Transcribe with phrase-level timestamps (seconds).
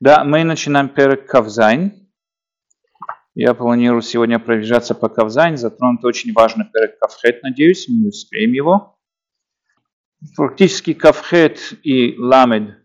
[0.00, 1.92] Да, мы начинаем פרק כ״ז.
[3.34, 8.98] Я планирую сегодня пробежаться по כ״ז, затронуть очень важный פרק כ״ח, надеюсь, мы успеем его.
[10.38, 12.78] Практически Кавхет и Ламед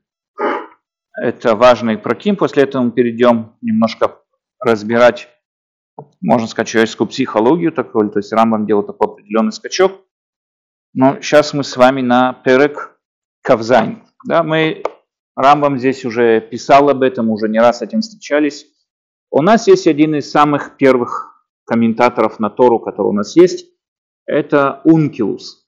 [1.21, 2.35] –это важный פרקים.
[2.35, 4.19] После этого мы перейдем немножко
[4.59, 5.29] разбирать,
[6.19, 10.01] можно сказать, человеческую психологию, такой, то есть Рамбам делал такой определенный скачок.
[10.93, 12.99] Но сейчас мы с вами на פרק
[13.41, 14.03] Кавзайн.
[14.25, 14.83] Да, мы
[15.35, 18.67] Рамбам здесь уже писал об этом, уже не раз с этим встречались.
[19.31, 23.67] У нас есть один из самых первых комментаторов на Тору, который у нас есть.
[24.25, 25.67] Это Ункилус.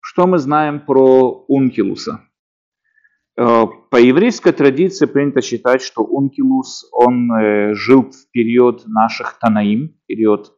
[0.00, 2.20] Что мы знаем про Ункилуса?
[3.36, 9.96] Э, по еврейской традиции принято считать, что Ункилус, он э, жил в период наших Танаим,
[10.06, 10.52] период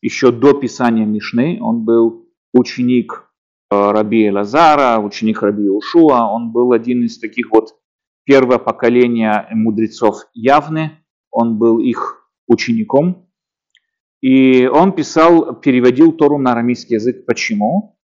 [0.00, 1.58] еще до писания Мишны.
[1.60, 3.24] Он был ученик
[3.70, 6.30] э, Раби Лазара, ученик Раби Ушуа.
[6.30, 7.77] Он был один из таких вот
[8.28, 10.98] первое поколение мудрецов Явны,
[11.30, 13.26] он был их учеником,
[14.20, 17.24] и он писал, переводил Тору на арамейский язык.
[17.24, 17.98] Почему?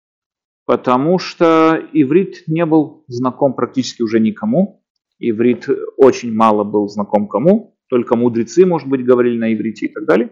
[0.64, 4.82] Потому что иврит не был знаком практически уже никому.
[5.18, 10.06] Иврит очень мало был знаком кому, только мудрецы, может быть, говорили на иврите и так
[10.06, 10.30] далее.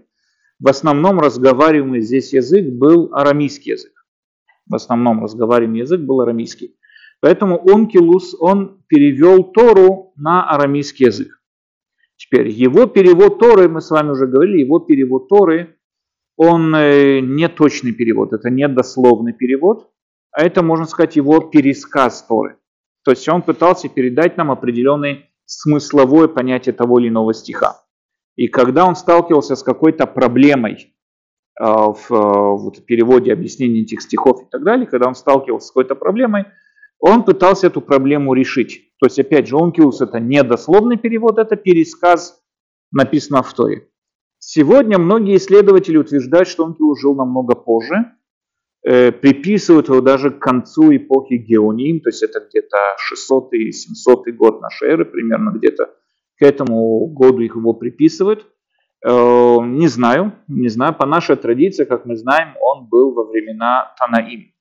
[0.58, 3.92] В основном разговариваемый здесь язык был арамейский язык.
[4.66, 6.76] В основном разговариваемый язык был арамейский.
[7.22, 11.40] Поэтому Онкилус, он перевел Тору на арамейский язык.
[12.16, 15.76] Теперь его перевод Торы, мы с вами уже говорили, его перевод Торы,
[16.36, 19.92] он э, не точный перевод, это не дословный перевод,
[20.32, 22.58] а это, можно сказать, его пересказ Торы.
[23.04, 27.84] То есть он пытался передать нам определенное смысловое понятие того или иного стиха.
[28.34, 30.94] И когда он сталкивался с какой-то проблемой
[31.60, 35.70] э, в, э, в переводе, объяснении этих стихов и так далее, когда он сталкивался с
[35.70, 36.46] какой-то проблемой,
[37.02, 38.92] он пытался эту проблему решить.
[39.00, 42.40] То есть, опять же, онкилус это не дословный перевод, это пересказ,
[42.92, 43.88] написано в Торе.
[44.38, 48.12] Сегодня многие исследователи утверждают, что онкилус жил намного позже,
[48.84, 52.76] э, приписывают его даже к концу эпохи Геоним, то есть это где-то
[53.12, 55.90] 600-700 год нашей эры, примерно где-то
[56.38, 58.46] к этому году их его приписывают.
[59.04, 59.10] Э,
[59.64, 64.51] не знаю, не знаю, по нашей традиции, как мы знаем, он был во времена Танаим.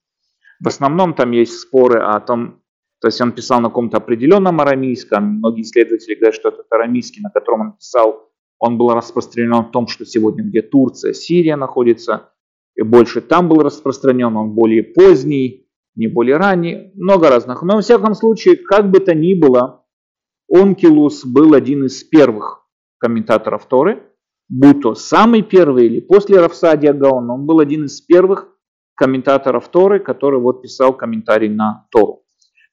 [0.64, 2.62] В основном там есть споры о том,
[3.00, 7.32] то есть он писал на каком-то определенном арамейском, многие исследователи говорят, что этот арамейский, на
[7.32, 8.30] котором он писал,
[8.60, 12.30] он был распространен в том, что сегодня где Турция, Сирия находится,
[12.76, 17.64] и больше там был распространен, он более поздний, не более ранний, много разных.
[17.64, 19.84] Но во всяком случае, как бы то ни было,
[20.48, 22.68] Онкилус был один из первых
[23.00, 24.04] комментаторов Торы,
[24.48, 28.51] будь то самый первый или после Рафсадия Гаона, он был один из первых
[29.02, 32.22] комментаторов Торы, который вот писал комментарий на Тору.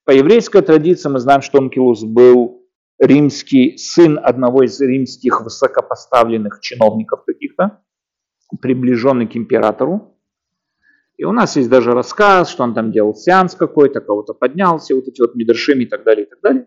[0.04, 2.66] По еврейской традиции мы знаем, что Онкилус был
[2.98, 7.80] римский сын одного из римских высокопоставленных чиновников каких-то,
[8.60, 10.18] приближенный к императору.
[11.16, 15.08] И у нас есть даже рассказ, что он там делал сеанс какой-то, кого-то поднялся, вот
[15.08, 16.66] эти вот мидршими и так далее, и так далее.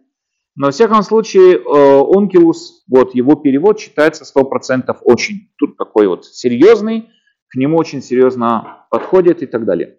[0.56, 6.26] Но, во всяком случае, э, Онкилус, вот его перевод считается 100% очень, тут такой вот
[6.26, 7.10] серьезный,
[7.52, 9.98] к нему очень серьезно подходит и так далее.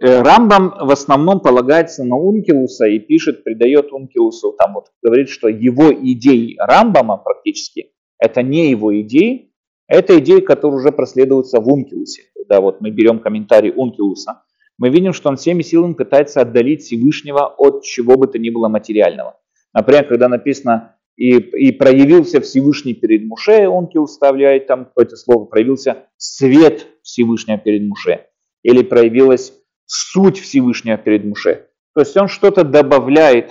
[0.00, 5.48] Э, Рамбам в основном полагается на Ункилуса и пишет, придает Ункилусу, там вот говорит, что
[5.48, 9.52] его идеи Рамбама практически, это не его идеи,
[9.88, 12.22] это идеи, которые уже проследуются в Ункилусе.
[12.34, 14.42] Когда вот мы берем комментарий Ункилуса,
[14.76, 18.68] мы видим, что он всеми силами пытается отдалить Всевышнего от чего бы то ни было
[18.68, 19.40] материального.
[19.72, 26.06] Например, когда написано и, и проявился Всевышний перед Муше, он вставляет там какое-то слово, проявился
[26.16, 28.26] свет Всевышнего перед Муше,
[28.62, 29.52] или проявилась
[29.84, 31.66] суть Всевышнего перед Муше.
[31.94, 33.50] То есть он что-то добавляет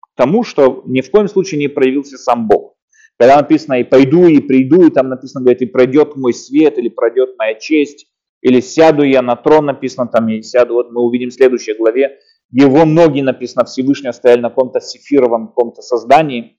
[0.00, 2.74] к тому, что ни в коем случае не проявился сам Бог.
[3.16, 6.88] Когда написано «и пойду, и приду», и там написано, говорит, «и пройдет мой свет», или
[6.88, 8.06] «пройдет моя честь»,
[8.42, 12.18] или «сяду я на трон», написано там, и «сяду», вот мы увидим в следующей главе,
[12.50, 16.57] его ноги, написано, Всевышнего стояли на каком-то сефировом каком-то создании,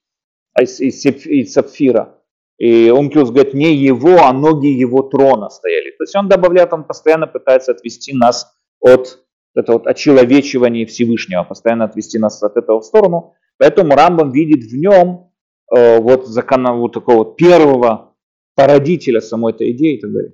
[0.59, 2.15] из, из, из сапфира.
[2.57, 5.91] И Умкиус говорит, не его, а ноги его трона стояли.
[5.91, 9.23] То есть он добавляет, он постоянно пытается отвести нас от
[9.55, 13.33] этого вот очеловечивания Всевышнего, постоянно отвести нас от этого в сторону.
[13.57, 15.31] Поэтому Рамбам видит в нем
[15.75, 18.15] э, вот закона вот такого первого
[18.55, 20.33] породителя самой этой идеи и так далее.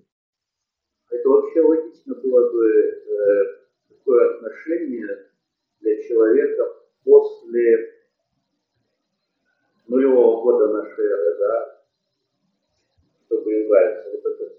[1.12, 3.44] Это вообще логично было бы э,
[3.90, 5.08] такое отношение
[5.80, 6.64] для человека
[7.04, 7.95] после
[9.88, 11.76] нулевого года нашей эры, да,
[13.26, 14.50] чтобы избавиться от этого.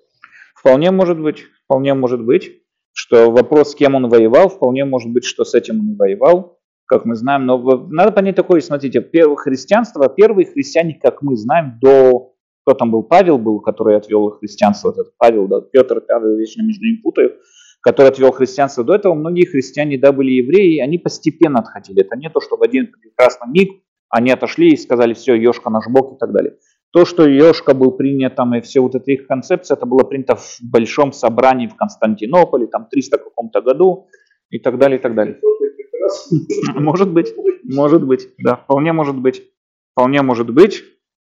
[0.55, 2.63] Вполне может быть, вполне может быть,
[2.93, 6.59] что вопрос, с кем он воевал, вполне может быть, что с этим он воевал.
[6.87, 7.59] как мы знаем, но
[7.91, 12.33] надо понять такое, смотрите, первое христианство, первые христиане, как мы знаем, до,
[12.63, 16.85] кто там был, Павел был, который отвел христианство, этот Павел, да, Петр, Павел, вечно между
[16.85, 17.35] ними путаю,
[17.81, 22.03] который отвел христианство до этого, многие христиане, да, были евреи, они постепенно отходили.
[22.03, 25.87] Это не то, что в один прекрасный миг они отошли и сказали, все, Ешка наш
[25.89, 26.57] Бог и так далее.
[26.93, 30.37] То, что Ешка был принят, там, и все вот эти их концепции, это было принято
[30.37, 34.09] в большом собрании в Константинополе, там, 300 каком-то году,
[34.51, 35.41] и так далее, и так далее.
[36.75, 39.43] Может быть, может быть, да, вполне может быть.
[39.93, 40.85] Вполне может быть,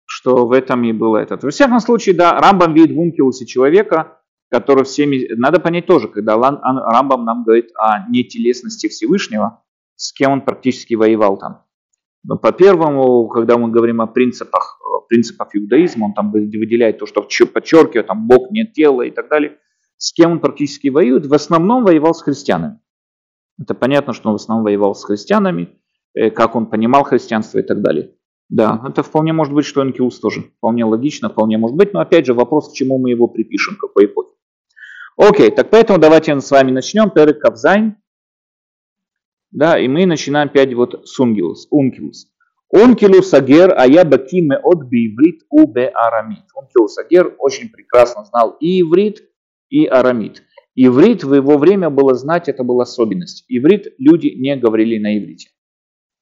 [0.06, 1.40] что в этом и было это.
[1.42, 5.34] Во всяком случае, да, Рамбам видит в Ункиусе человека, который всеми...
[5.36, 9.64] Надо понять тоже, когда Рамбам нам говорит о нетелесности Всевышнего,
[9.96, 11.64] с кем он практически воевал там.
[12.28, 18.08] По первому, когда мы говорим о принципах, принципах иудаизма, он там выделяет то, что подчеркивает,
[18.08, 19.58] там Бог нет тела и так далее.
[19.98, 21.26] С кем он практически воюет?
[21.26, 22.80] В основном воевал с христианами.
[23.60, 25.70] Это понятно, что он в основном воевал с христианами,
[26.14, 28.14] э, как он понимал христианство и так далее.
[28.50, 30.52] Да, это вполне может быть, что Ункилус тоже.
[30.58, 31.94] Вполне логично, вполне может быть.
[31.94, 34.30] Но опять же вопрос, к чему мы его припишем, к какой эпохе.
[35.18, 37.10] Окей, так поэтому давайте с вами начнем.
[37.10, 37.96] פרק כ״ז.
[39.52, 41.68] Да, и мы начинаем опять вот с Ункилус.
[41.72, 42.28] Ункилус.
[42.70, 46.44] אונקלוס הגר היה בקי מאוד בעברית ובארמית.
[46.54, 49.24] Ункилус הגר очень прекрасно знал и иврит,
[49.70, 50.44] и арамит.
[50.76, 53.46] Иврит в его время было знать, это была особенность.
[53.48, 55.50] Иврит люди не говорили на иврите.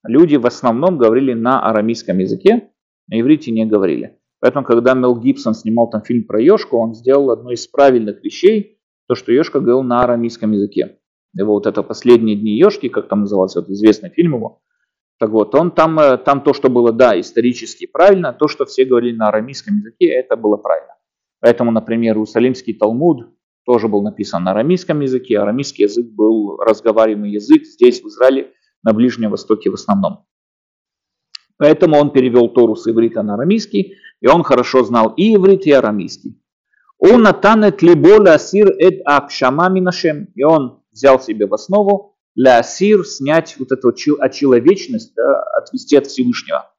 [0.07, 2.69] Люди в основном говорили на арамейском языке,
[3.07, 4.19] на иврите не говорили.
[4.39, 8.79] Поэтому, когда Мел Гибсон снимал там фильм про Ешку, он сделал одно из правильных вещей,
[9.07, 10.99] то, что Ешка говорил на арамейском языке.
[11.35, 14.61] Его вот это «Последние дни Ешки», как там назывался, вот известный фильм его,
[15.17, 18.85] так вот, он там, э, там то, что было, да, исторически правильно, то, что все
[18.85, 20.95] говорили на арамейском языке, это было правильно.
[21.39, 23.27] Поэтому, например, Иерусалимский Талмуд,
[23.65, 25.39] тоже был написан на арамейском языке.
[25.39, 28.51] Арамейский язык был разговариваемый язык здесь, в Израиле,
[28.83, 30.25] на Ближнем Востоке в основном.
[31.57, 35.71] Поэтому он перевел Тору с иврита на арамейский, и он хорошо знал и иврит, и
[35.71, 36.39] арамейский.
[36.99, 40.27] Он натанет либо асир эд акшама минашем.
[40.35, 46.07] И он взял себе в основу ля асир снять вот эту очеловечность, да, отвести от
[46.07, 46.71] Всевышнего.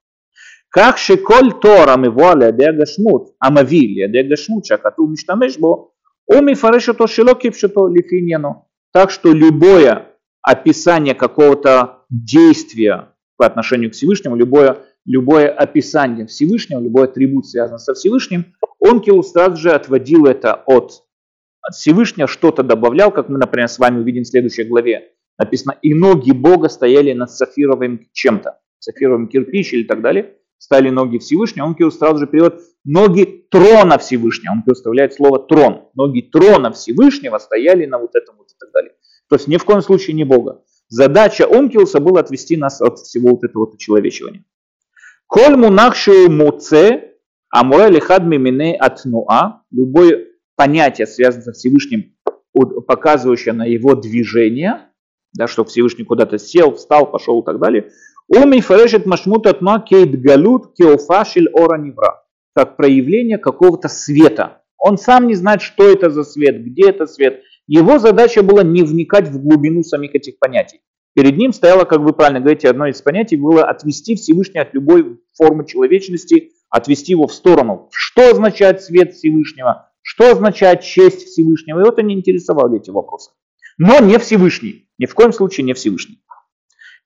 [0.69, 5.93] Как шеколь Тора мивуаля дегашмут, амавилия дегашмут, шакату миштамеш бо,
[6.27, 8.69] он мифарешето шилоки пшето лифиньяну.
[8.93, 17.05] Так что любое описание какого-то действия по отношению к Всевышнему, любое, любое описание Всевышнего, любой
[17.05, 21.05] атрибут, связанный со Всевышним, он Киус сразу же отводил это от,
[21.69, 25.13] от Всевышнего, что-то добавлял, как мы, например, с вами увидим в следующей главе.
[25.39, 31.19] Написано, и ноги Бога стояли над сафировым чем-то, сафировым кирпич или так далее стали ноги
[31.19, 34.53] Всевышнего, он Киус сразу же переводит ноги трона Всевышнего.
[34.53, 35.89] Он представляет слово трон.
[35.95, 38.93] Ноги трона Всевышнего стояли на вот этом вот и так далее.
[39.29, 40.63] То есть ни в коем случае не Бога.
[40.89, 44.45] Задача Онкиуса была отвести нас от всего вот этого вот очеловечивания.
[45.27, 47.15] Коль мунахшу муце,
[47.51, 50.26] амуэ лихад мимине атнуа, любое
[50.57, 52.15] понятие, связанное со Всевышним,
[52.87, 54.89] показывающее на его движение,
[55.35, 57.91] да, что Всевышний куда-то сел, встал, пошел и так далее,
[58.29, 62.23] он мифарешет машмут атма кейт галут кеофашиль ора невра.
[62.55, 64.63] Как проявление какого-то света.
[64.79, 67.43] Он сам не знает, что это за свет, где это свет.
[67.67, 70.81] Его задача была не вникать в глубину самих этих понятий.
[71.15, 75.21] Перед ним стояло, как вы правильно говорите, одно из понятий было отвести Всевышний от любой
[75.35, 77.89] формы человечности, отвести его в сторону.
[77.93, 79.86] Что означает свет Всевышнего?
[80.09, 81.81] Что означает честь Всевышнего?
[81.81, 83.33] И вот они интересовали эти вопросы.
[83.77, 84.89] Но не Всевышний.
[84.99, 86.23] Ни в коем случае не Всевышний.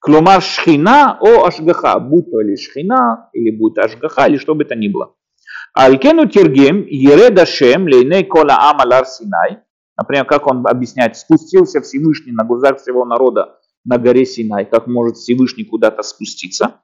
[0.01, 4.75] Клумар шхина о ашгаха, будь то или шхина, или будет ашгаха, или что бы это
[4.75, 5.15] ни было.
[5.73, 9.61] Алькену тергем ереда шем лейней кола амалар синай.
[9.97, 15.17] Например, как он объясняет, спустился Всевышний на глазах всего народа на горе Синай, как может
[15.17, 16.83] Всевышний куда-то спуститься.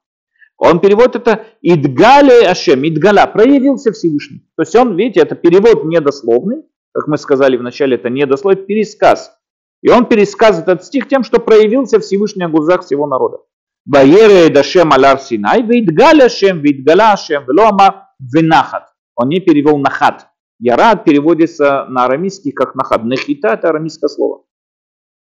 [0.58, 4.48] Он переводит это «Идгале Ашем», «Идгала», проявился Всевышний.
[4.56, 9.36] То есть он, видите, это перевод недословный, как мы сказали вначале, это недословный пересказ
[9.82, 13.38] и он пересказывает этот стих тем, что проявился Всевышний в глазах всего народа.
[13.84, 18.88] Ваере дашем алар синай, видгаля шем, видгаля шем, велома винахат.
[19.14, 20.26] Он не перевел нахат.
[20.58, 23.04] Ярад переводится на арамейский как нахат.
[23.04, 24.44] Нехита это арамейское слово.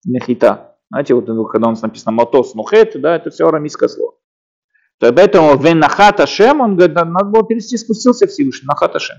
[0.03, 0.77] Нехита.
[0.89, 4.15] Знаете, вот когда у нас написано мотос нухет, да, это все арамейское слово.
[4.99, 9.17] Поэтому венахат ашем, он говорит, надо было перевести, спустился Всевышний, нахат ашем.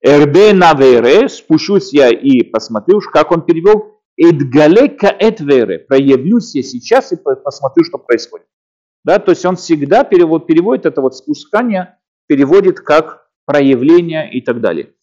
[0.00, 7.16] Эрбе навере, спущусь я и посмотрю, как он перевел, Эдгалека этверы, проявлюсь я сейчас и
[7.16, 8.46] посмотрю, что происходит.
[9.04, 14.60] Да, то есть он всегда перевод, переводит это вот спускание, переводит как проявление и так
[14.60, 14.94] далее.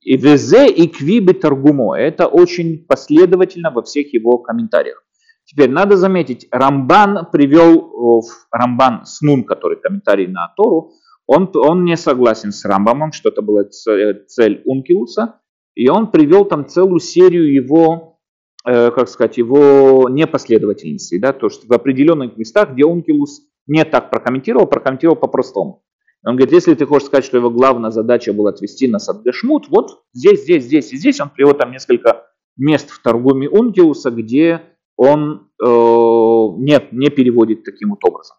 [0.00, 1.94] И везе и квиби торгумо.
[1.98, 5.04] Это очень последовательно во всех его комментариях.
[5.50, 10.92] Теперь надо заметить, Рамбан привел, Рамбан Снун, который комментарий на Тору,
[11.26, 15.40] он, он не согласен с Рамбамом, что это была цель Ункилуса,
[15.74, 18.20] и он привел там целую серию его,
[18.64, 24.10] э, как сказать, его непоследовательностей, да, то, что в определенных местах, где Ункилус не так
[24.10, 25.82] прокомментировал, прокомментировал по-простому.
[26.24, 29.68] Он говорит, если ты хочешь сказать, что его главная задача была отвести нас от Гашмут,
[29.68, 32.26] вот здесь, здесь, здесь и здесь, он привел там несколько
[32.56, 34.69] мест в торгуме Ункилуса, где
[35.02, 38.36] он э, не, не переводит таким вот образом.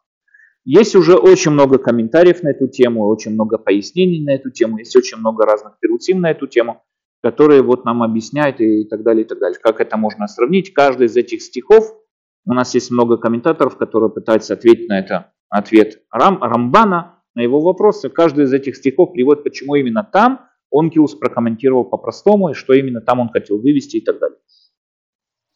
[0.64, 4.96] Есть уже очень много комментариев на эту тему, очень много пояснений на эту тему, есть
[4.96, 6.84] очень много разных перутим на эту тему,
[7.24, 9.58] которые вот нам объясняют и так далее, и так далее.
[9.60, 10.72] Как это можно сравнить?
[10.72, 11.96] Каждый из этих стихов,
[12.46, 15.32] у нас есть много комментаторов, которые пытаются ответить на это.
[15.50, 18.10] Ответ Рам, Рамбана на его вопросы.
[18.10, 20.42] Каждый из этих стихов приводит, почему именно там
[20.72, 24.38] Онкиус прокомментировал по-простому, и что именно там он хотел вывести и так далее.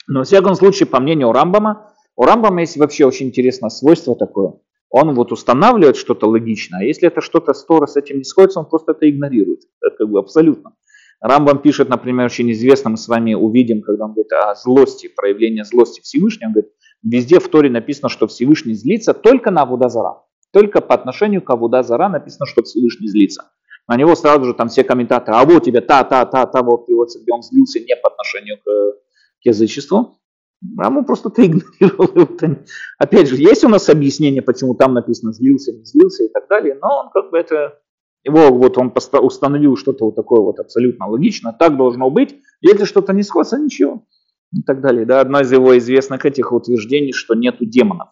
[0.08, 4.54] Но, во всяком случае, по мнению Рамбама, у Рамбама есть вообще очень интересное свойство такое.
[4.90, 8.66] Он вот устанавливает что-то логичное, а если это что-то стора с этим не сходится, он
[8.68, 9.62] просто это игнорирует.
[9.82, 10.76] Это как бы абсолютно.
[11.20, 15.64] Рамбам пишет, например, очень известно, мы с вами увидим, когда он говорит о злости, проявлении
[15.64, 16.72] злости Всевышнего, он говорит,
[17.04, 20.22] везде в Торе написано, что Всевышний злится только на Авудазара.
[20.52, 23.52] Только по отношению к Авудазара написано, что Всевышний злится.
[23.88, 27.42] На него сразу же там все комментаторы, а вот тебе та-та-та-та, вот приводится, где он
[27.42, 28.70] злился не по отношению к
[29.46, 30.20] язычеству.
[30.78, 32.30] Раму просто ты игнорировал.
[32.98, 36.78] Опять же, есть у нас объяснение, почему там написано злился, не злился и так далее,
[36.82, 37.80] но он как бы это,
[38.24, 43.14] его вот он установил что-то вот такое вот абсолютно логично, так должно быть, если что-то
[43.14, 44.06] не сходится, ничего.
[44.54, 45.06] И так далее.
[45.06, 48.10] Да, одно из его известных этих утверждений, что нету демонов.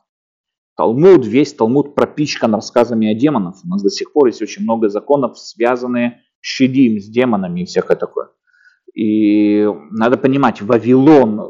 [0.76, 3.56] Талмуд, весь Талмуд пропичкан рассказами о демонах.
[3.64, 7.66] У нас до сих пор есть очень много законов, связанные с щадим, с демонами и
[7.66, 8.30] всякое такое.
[8.94, 11.50] И надо понимать, Вавилон,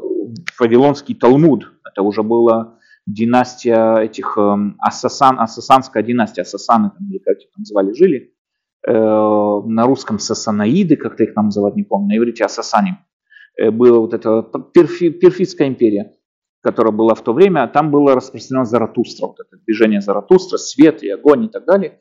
[0.58, 7.50] Вавилонский Талмуд, это уже была династия этих эм, Ассасан, Ассасанская династия, Ассасаны, или как их
[7.54, 8.34] там звали, жили.
[8.86, 12.98] Э, на русском Сасанаиды, как-то их там называть, не помню, на иврите Ассасани.
[13.56, 16.14] Э, была вот эта перфи, перфидская империя,
[16.62, 21.02] которая была в то время, а там было распространено Заратустра, вот это движение Заратустра, свет
[21.02, 22.00] и огонь и так далее.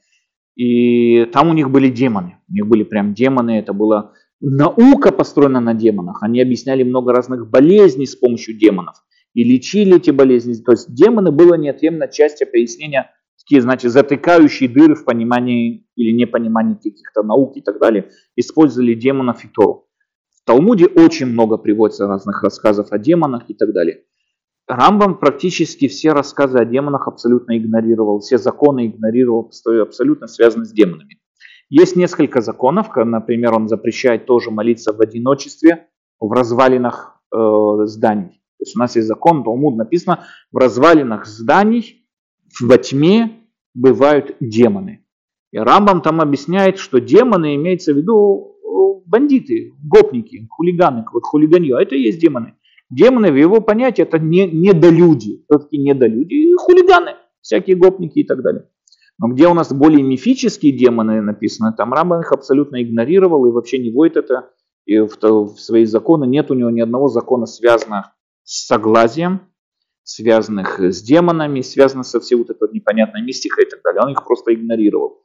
[0.56, 4.14] И там у них были демоны, у них были прям демоны, это было
[4.46, 6.22] Наука построена на демонах.
[6.22, 8.98] Они объясняли много разных болезней с помощью демонов
[9.34, 10.54] и лечили эти болезни.
[10.56, 13.10] То есть демоны было неотъемлемой частью пояснения,
[13.40, 18.10] такие, значит, затыкающие дыры в понимании или непонимании каких-то наук и так далее.
[18.36, 19.88] Использовали демонов и Тору.
[20.36, 24.04] В Талмуде очень много приводится разных рассказов о демонах и так далее.
[24.68, 29.50] Рамбам практически все рассказы о демонах абсолютно игнорировал, все законы игнорировал,
[29.82, 31.23] абсолютно связаны с демонами.
[31.70, 35.88] Есть несколько законов, например, он запрещает тоже молиться в одиночестве
[36.20, 37.38] в развалинах э,
[37.86, 38.42] зданий.
[38.58, 42.08] То есть у нас есть закон, Талмуд написано, в развалинах зданий
[42.62, 43.32] во тьме
[43.74, 45.06] бывают демоны.
[45.52, 51.78] И Рамбам там объясняет, что демоны имеется в виду э, бандиты, гопники, хулиганы, вот хулиганье,
[51.78, 52.56] а это и есть демоны.
[52.90, 58.42] Демоны в его понятии это не недолюди, кто такие недолюди, хулиганы, всякие гопники и так
[58.42, 58.70] далее.
[59.20, 63.78] Но где у нас более мифические демоны написаны, там Рамбан их абсолютно игнорировал и вообще
[63.78, 64.50] не вводит это
[64.86, 66.26] и в, в свои законы.
[66.26, 69.42] Нет у него ни одного закона, связанного с согласием,
[70.04, 74.02] связанных с демонами, связанных со всей вот этой непонятной мистикой и так далее.
[74.04, 75.22] Он их просто игнорировал.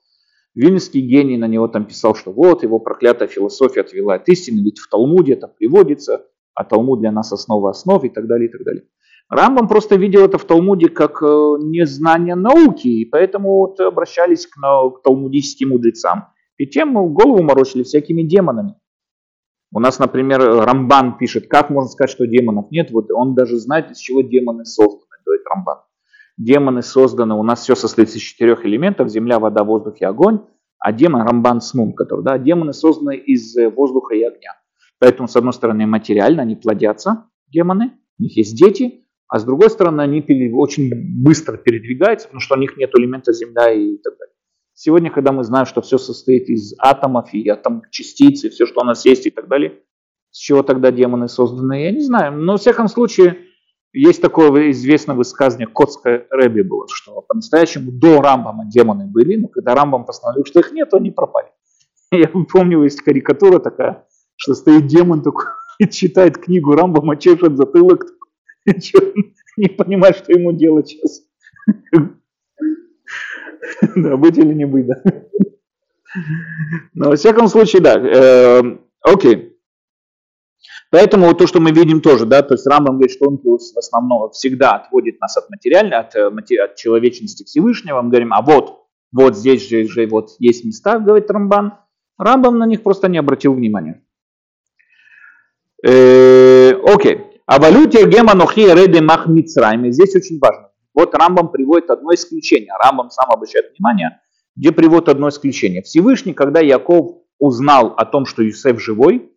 [0.55, 4.79] Вильнский гений на него там писал, что вот его проклятая философия отвела от истины, ведь
[4.79, 8.65] в Талмуде это приводится, а Талмуд для нас основа основ и так далее, и так
[8.65, 8.85] далее.
[9.31, 14.57] Рамбам просто видел это в Талмуде как э, незнание науки, и поэтому вот обращались к,
[14.57, 16.29] к талмудическим мудрецам.
[16.57, 18.75] И тем голову морочили всякими демонами.
[19.71, 22.91] У нас, например, Рамбан пишет, как можно сказать, что демонов нет.
[22.91, 25.79] Вот он даже знает, из чего демоны созданы, говорит Рамбан.
[26.39, 30.41] Демоны созданы, у нас все состоит из четырех элементов, земля, вода, воздух и огонь.
[30.79, 34.55] А демон, Рамбан Смум, который, да, демоны созданы из э, воздуха и огня.
[35.01, 39.71] Поэтому, с одной стороны, материально они плодятся, демоны, у них есть дети, а с другой
[39.71, 40.91] стороны они очень
[41.23, 44.35] быстро передвигаются, потому что у них нет элемента Земля и так далее.
[44.75, 48.81] Сегодня, когда мы знаем, что все состоит из атомов и атом частиц, и все, что
[48.81, 49.81] у нас есть и так далее,
[50.31, 52.33] с чего тогда демоны созданы, я не знаю.
[52.33, 53.39] Но, во всяком случае,
[53.93, 59.75] есть такое известное высказывание Котское Рэби было, что по-настоящему до Рамбама демоны были, но когда
[59.75, 61.49] Рамбам постановил, что их нет, они пропали.
[62.13, 64.07] Я помню, есть карикатура такая,
[64.37, 65.47] что стоит демон такой
[65.79, 68.07] и читает книгу Рамбама, чешет затылок,
[69.57, 71.23] не понимает, что ему делать сейчас.
[73.95, 75.03] Да, быть или не быть, да.
[76.95, 77.95] Но во всяком случае, да.
[77.99, 79.59] Эм, окей.
[80.91, 84.31] Поэтому то, что мы видим тоже, да, то есть Рамбам говорит, что он в основном
[84.31, 88.01] всегда отводит нас от материальной, от, э, от человечности Всевышнего.
[88.01, 91.75] Мы говорим, а вот, вот здесь же, же вот есть места, говорит Рамбан.
[92.17, 94.03] Рамбам на них просто не обратил внимания.
[95.85, 97.28] Э, окей.
[97.49, 100.69] А валюте геманохи реды мах Здесь очень важно.
[100.93, 102.75] Вот Рамбам приводит одно исключение.
[102.79, 104.21] Рамбам сам обращает внимание,
[104.55, 105.81] где приводит одно исключение.
[105.81, 109.33] Всевышний, когда Яков узнал о том, что Юсеф живой,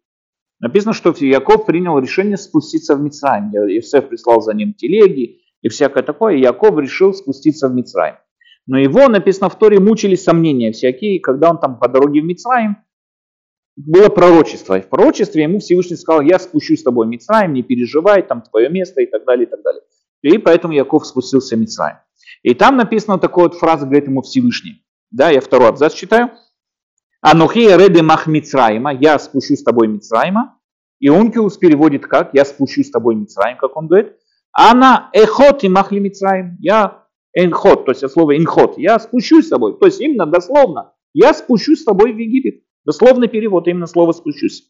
[0.59, 3.49] написано, что Яков принял решение спуститься в Мицраим.
[3.69, 8.15] Юсеф прислал за ним телеги и всякое такое, и Яков решил спуститься в Мицраим.
[8.67, 12.75] Но его, написано в Торе, мучили сомнения всякие, когда он там по дороге в Мицраим,
[13.75, 14.77] было пророчество.
[14.77, 18.41] И в пророчестве ему Всевышний сказал, я спущусь с тобой в Мицраим, не переживай, там
[18.41, 19.81] твое место и так далее, и так далее.
[20.21, 21.97] И поэтому Яков спустился в Мицраим.
[22.43, 24.83] И там написана такая вот фраза, говорит ему Всевышний.
[25.09, 26.31] Да, я второй абзац читаю.
[27.21, 30.57] Анухи реды мах Мицраима, я спущусь с тобой Мицраима.
[30.99, 34.13] И Ункиус переводит как, я спущусь с тобой Мицраим, как он говорит.
[34.53, 39.77] Она эхот и махли Мицраим, я энхот, то есть слово инхот, я спущусь с тобой.
[39.79, 42.63] То есть именно дословно, я спущусь с тобой в Египет.
[42.85, 44.69] Дословный перевод, именно слово спущусь.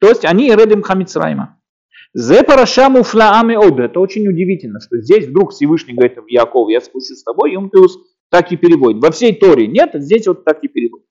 [0.00, 1.60] То есть они редем хамицраима.
[2.14, 3.80] Зе параша муфлаами од.
[3.80, 7.98] Это очень удивительно, что здесь вдруг Всевышний говорит Яков, я спущусь с тобой, и плюс
[8.30, 9.02] так и переводит.
[9.02, 11.06] Во всей Торе нет, а здесь вот так и переводит.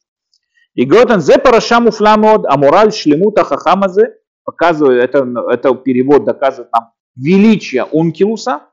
[0.75, 6.71] И говорит он, зе параша муфламод, а мораль шлемута хахамазе, показывает, это, это перевод доказывает
[6.71, 8.69] нам величие Ункилуса,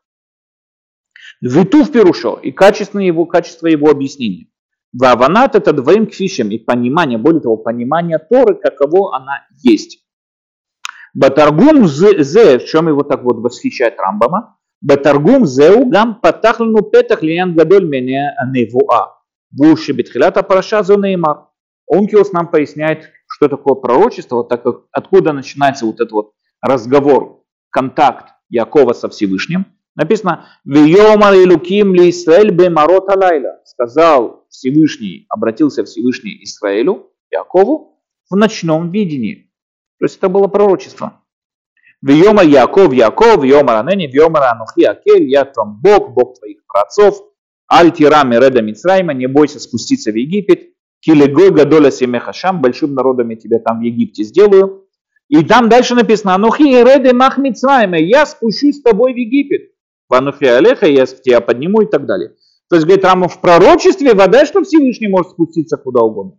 [1.41, 4.50] Витув Перушо и качество его, качество его объяснения.
[4.93, 10.05] Ваванат это двоим кфишем и понимание, более того, понимание Торы, каково она есть.
[11.15, 17.55] Батаргум зе, в чем его так вот восхищает Рамбама, Батаргум зеу гам патахлину петах лиян
[17.55, 19.19] гадоль мене невуа.
[19.51, 21.49] Буши битхилата параша зонеймар.
[21.87, 26.33] Онкиос нам поясняет, что такое пророчество, так как откуда начинается вот этот вот
[26.63, 29.67] разговор, контакт Якова со Всевышним.
[29.97, 33.61] Написано, «Вьомар илуким ли Исраэль бемарот алайла».
[33.65, 39.51] Сказал Всевышний, обратился Всевышний Израилю, Якову, в ночном видении.
[39.99, 41.23] То есть это было пророчество.
[42.03, 47.23] Вьома Яков, Яков, Вьома Ранени, Вьома Анухи Акель, я там Бог, Бог твоих праотцов,
[47.71, 53.37] Аль Тирам Реда Мицрайма, не бойся спуститься в Египет, Килего Гадоля Семехашам, большим народом я
[53.37, 54.87] тебя там в Египте сделаю.
[55.29, 59.71] И там дальше написано, Анухи Реде Мах Мицрайма, я спущусь с тобой в Египет.
[60.09, 62.35] Ванухи Алеха, я тебя подниму и так далее.
[62.71, 66.39] То есть, говорит Рама, в пророчестве вода, что Всевышний может спуститься куда угодно.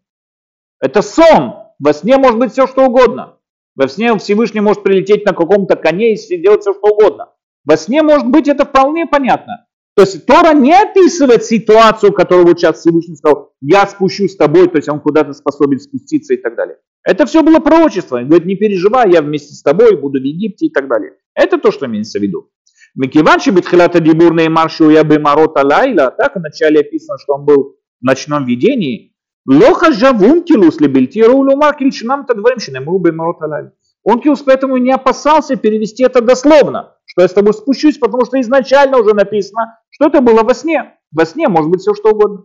[0.79, 1.55] Это сон.
[1.77, 3.37] Во сне может быть все, что угодно.
[3.75, 7.33] Во сне Всевышний может прилететь на каком-то коне и делать все, что угодно.
[7.65, 9.67] Во сне может быть это вполне понятно.
[9.95, 14.69] То есть Тора не описывает ситуацию, которую вот сейчас Всевышний сказал, я спущусь с тобой,
[14.69, 16.77] то есть он куда-то способен спуститься и так далее.
[17.03, 18.17] Это все было пророчество.
[18.17, 21.13] Он говорит, не переживай, я вместе с тобой буду в Египте и так далее.
[21.35, 22.49] Это то, что имеется в виду.
[22.94, 28.04] Микиван Битхилата Дибурный Маршу я бы Марота Лайла, так вначале описано, что он был в
[28.04, 29.14] ночном видении.
[29.46, 33.72] Лоха Жавункилус Лебельтиру Улюмакиль Шинам-то дворим Шинему бы Марота Лайла.
[34.04, 38.98] Онкилус поэтому не опасался перевести это дословно, что я с тобой спущусь, потому что изначально
[38.98, 40.94] уже написано, что это было во сне.
[41.12, 42.44] Во сне может быть все что угодно.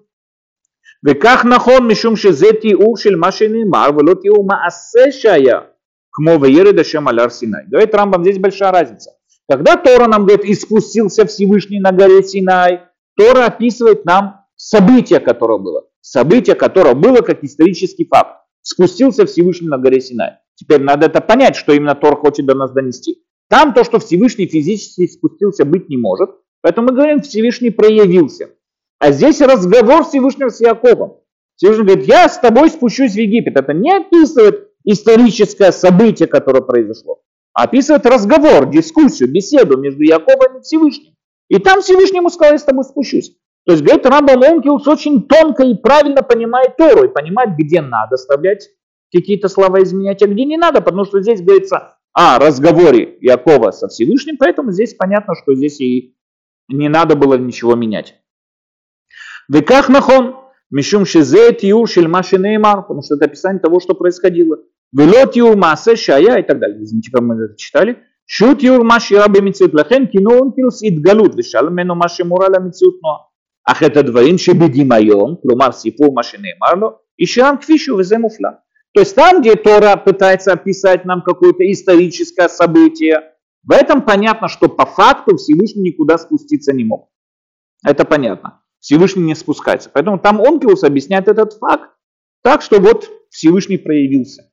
[1.03, 5.59] וכך נכון משום שזה תיאור של מה שנאמר ולא תיאור מעשה שהיה
[6.11, 7.57] כמו וירד השם על הר סיני.
[7.71, 9.11] Говорит Рамбам, здесь большая разница.
[9.48, 12.80] Когда Тора нам говорит, и спустился Всевышний на горе Синай,
[13.16, 15.84] Тора описывает нам событие, которое было.
[16.00, 18.42] Событие, которое было как исторический факт.
[18.62, 20.38] Спустился Всевышний на горе Синай.
[20.56, 23.22] Теперь надо это понять, что именно Тор хочет до нас донести.
[23.48, 26.30] Там то, что Всевышний физически спустился, быть не может.
[26.62, 28.50] Поэтому мы говорим, Всевышний проявился.
[28.98, 31.20] А здесь разговор Всевышнего с Яковом.
[31.54, 33.56] Всевышний говорит, я с тобой спущусь в Египет.
[33.56, 37.20] Это не описывает историческое событие, которое произошло
[37.56, 41.14] описывает разговор, дискуссию, беседу между Яковом и Всевышним.
[41.48, 43.34] И там Всевышний ему сказал, я с тобой спущусь.
[43.64, 48.16] То есть, говорит, Рамбам Онкиус очень тонко и правильно понимает Тору и понимает, где надо
[48.16, 48.68] вставлять
[49.12, 53.88] какие-то слова изменять, а где не надо, потому что здесь говорится о разговоре Якова со
[53.88, 56.14] Всевышним, поэтому здесь понятно, что здесь и
[56.68, 58.20] не надо было ничего менять.
[59.48, 60.36] Веках нахон,
[60.70, 64.58] мишум шизе тиур шельмаши неймар, потому что это описание того, что происходило.
[64.97, 66.83] ולא תיאור מעשה שהיה и так далее.
[66.83, 67.95] извините, как мы это читали.
[68.27, 69.73] שהוא תיאור מה שאירע במציאות.
[69.73, 73.17] לכן כינון כינוס התגלות ושאל ממנו מה שמורה למציאות נועה.
[73.65, 76.89] אך את הדברים שבדמיון, כלומר סיפור מה שנאמר לו,
[77.21, 78.51] ищерам כפי שהוא וזה муфла.
[78.93, 83.21] То есть там, где Тора пытается описать нам какое-то историческое событие,
[83.63, 87.09] в этом понятно, что по факту Всевышний никуда спуститься не мог.
[87.85, 88.61] Это понятно.
[88.79, 89.89] Всевышний не спускается.
[89.93, 91.91] Поэтому там Онкиус объясняет этот факт
[92.43, 94.51] так, что вот Всевышний проявился.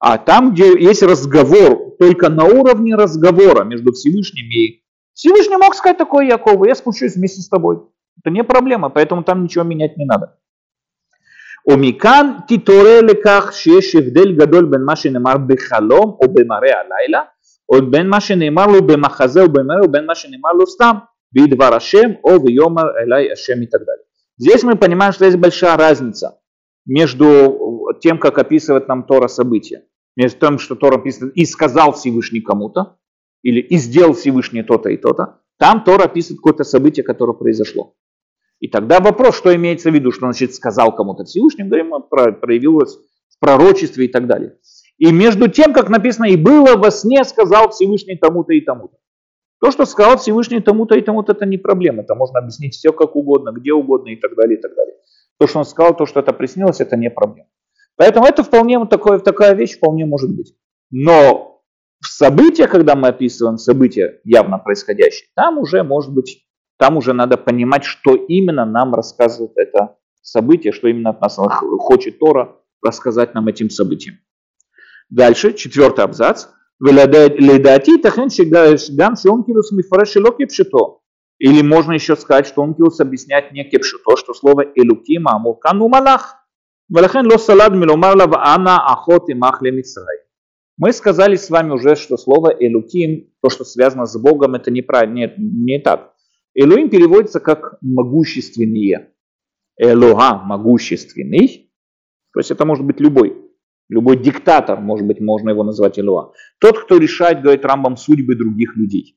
[0.00, 4.82] А там, где есть разговор, только на уровне разговора между Всевышним и...
[5.12, 7.82] Всевышний мог сказать такое Якову, я спущусь вместе с тобой.
[8.18, 10.38] Это не проблема, поэтому там ничего менять не надо.
[11.64, 17.32] Умикан титоре леках шеш евдель гадоль бен маши немар бехалом о бемаре алайла,
[17.66, 21.74] о бен маши немар лу бемахазе о бемаре, о бен маши немар лу стам, бидвар
[21.74, 24.04] ашем о виомар элай ашем и так далее.
[24.38, 26.40] Здесь мы понимаем, что есть большая разница
[26.86, 29.84] между тем, как описывает нам Тора события.
[30.16, 32.98] Между тем, что Тора описывает «и сказал Всевышний кому-то»,
[33.42, 37.94] или «и сделал Всевышний то-то и то-то», там Тора описывает какое-то событие, которое произошло.
[38.60, 43.38] И тогда вопрос, что имеется в виду, что значит сказал кому-то Всевышний, говорим, проявилось в
[43.38, 44.58] пророчестве и так далее.
[44.98, 48.96] И между тем, как написано, и было во сне, сказал Всевышний тому-то и тому-то.
[49.60, 52.02] То, что сказал Всевышний тому-то и тому-то, это не проблема.
[52.02, 54.94] Это можно объяснить все как угодно, где угодно и так далее, и так далее.
[55.38, 57.48] То, что он сказал, то, что это приснилось, это не проблема.
[57.96, 60.54] Поэтому это вполне такое, такая вещь вполне может быть.
[60.90, 61.62] Но
[62.00, 66.46] в событиях, когда мы описываем события явно происходящие, там уже может быть,
[66.78, 72.18] там уже надо понимать, что именно нам рассказывает это событие, что именно от нас хочет
[72.18, 74.18] Тора рассказать нам этим событием.
[75.10, 76.46] Дальше, четвертый абзац.
[81.38, 86.39] Или можно еще сказать, что он объясняет не кепшито, а что слово элюкима амуркану малах
[86.90, 90.18] Валяхен ло салад миломарлав ана ахот и махле мисрай.
[90.76, 95.14] Мы сказали с вами уже, что слово «элуким», то, что связано с Богом, это неправильно,
[95.14, 96.14] нет, не так.
[96.54, 99.12] «Элуим» переводится как «могущественные».
[99.76, 101.70] Элуа– «могущественный».
[102.32, 103.36] То есть это может быть любой.
[103.88, 106.32] Любой диктатор, может быть, можно его назвать Элуа.
[106.58, 109.16] Тот, кто решает, говорит Рамбам, судьбы других людей.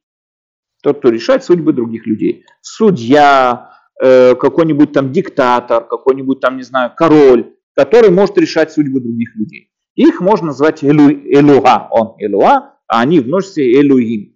[0.84, 2.46] Тот, кто решает судьбы других людей.
[2.62, 3.72] Судья,
[4.04, 9.70] э, какой-нибудь там диктатор, какой-нибудь там, не знаю, король который может решать судьбы других людей.
[9.96, 14.36] Их можно назвать Элу, Элуа, он Элуа, а они в множестве Элуим.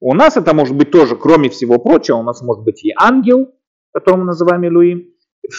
[0.00, 3.52] У нас это может быть тоже, кроме всего прочего, у нас может быть и ангел,
[3.92, 5.10] которого мы называем Элуим.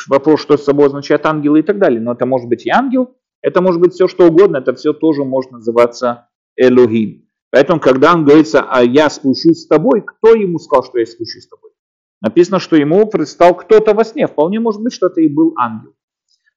[0.07, 2.01] Вопрос, что с собой означает ангел и так далее.
[2.01, 5.23] Но это может быть и ангел, это может быть все что угодно, это все тоже
[5.23, 7.29] может называться Элохим.
[7.51, 11.43] Поэтому, когда он говорится, а я спущусь с тобой, кто ему сказал, что я спущусь
[11.43, 11.71] с тобой?
[12.21, 14.27] Написано, что ему предстал кто-то во сне.
[14.27, 15.93] Вполне может быть, что это и был ангел.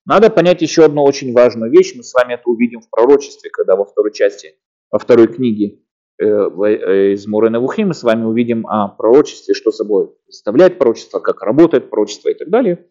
[0.09, 1.93] Надо понять еще одну очень важную вещь.
[1.95, 4.55] Мы с вами это увидим в пророчестве, когда во второй части,
[4.91, 5.81] во второй книге
[6.19, 11.19] э, э, из Мурена Вухи мы с вами увидим о пророчестве, что собой представляет пророчество,
[11.19, 12.87] как работает пророчество и так далее.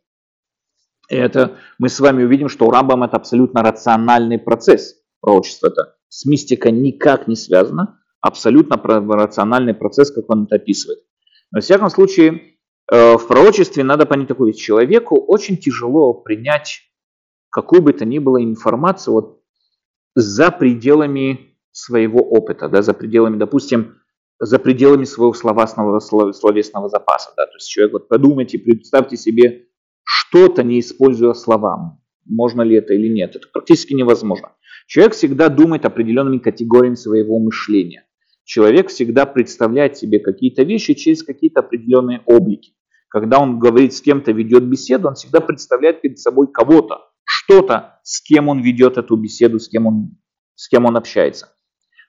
[1.10, 5.02] И это мы с вами увидим, что у Рамбам это абсолютно рациональный процесс.
[5.20, 8.00] Пророчество это с мистикой никак не связано.
[8.22, 11.00] Абсолютно рациональный процесс, как он это описывает.
[11.52, 12.58] Но, во всяком случае,
[12.92, 14.64] э, в пророчестве надо понять такую вещь.
[14.64, 16.84] Человеку очень тяжело принять
[17.50, 19.42] какую бы то ни было информацию вот
[20.16, 23.98] за пределами своего опыта, да, за пределами, допустим,
[24.40, 27.32] за пределами своего словесного, словесного запаса.
[27.36, 27.46] Да.
[27.46, 29.68] То есть человек, вот подумайте, представьте себе
[30.04, 32.00] что-то, не используя слова.
[32.26, 33.36] Можно ли это или нет?
[33.36, 34.52] Это практически невозможно.
[34.86, 38.06] Человек всегда думает определенными категориями своего мышления.
[38.44, 42.74] Человек всегда представляет себе какие-то вещи через какие-то определенные облики.
[43.10, 48.22] Когда он говорит с кем-то, ведет беседу, он всегда представляет перед собой кого-то, что-то, с
[48.22, 50.18] кем он ведет эту беседу, с кем он,
[50.56, 51.54] с кем он общается.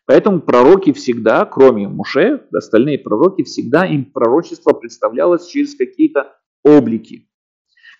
[0.06, 7.28] Поэтому пророки всегда, кроме Муше, остальные пророки, всегда им пророчество представлялось через какие-то облики.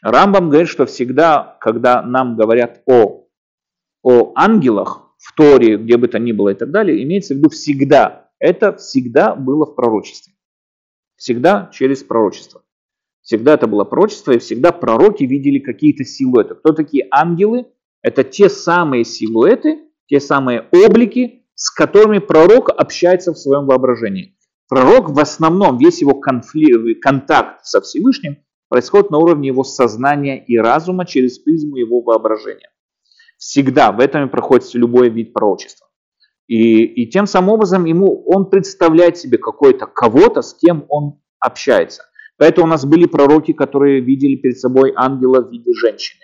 [0.01, 3.27] Рамбам говорит, что всегда, когда нам говорят о,
[4.03, 7.51] о ангелах, в Торе, где бы то ни было и так далее, имеется в виду
[7.51, 8.31] всегда.
[8.39, 10.35] Это всегда было в пророчестве.
[11.17, 12.63] Всегда через пророчество.
[13.29, 16.55] Всегда это было пророчество, и всегда пророки видели какие-то силуэты.
[16.55, 17.67] Кто такие ангелы?
[18.01, 24.35] Это те самые силуэты, те самые облики, с которыми пророк общается в своем воображении.
[24.67, 28.39] Пророк в основном, весь его конфликт, контакт со Всевышним
[28.71, 32.71] происходит на уровне его сознания и разума через призму его воображения.
[33.37, 35.87] Всегда в этом и проходит любой вид пророчества.
[36.47, 42.05] И, и тем самым образом ему, он представляет себе какой-то кого-то, с кем он общается.
[42.39, 46.21] Поэтому у нас были пророки, которые видели перед собой ангела в виде женщины.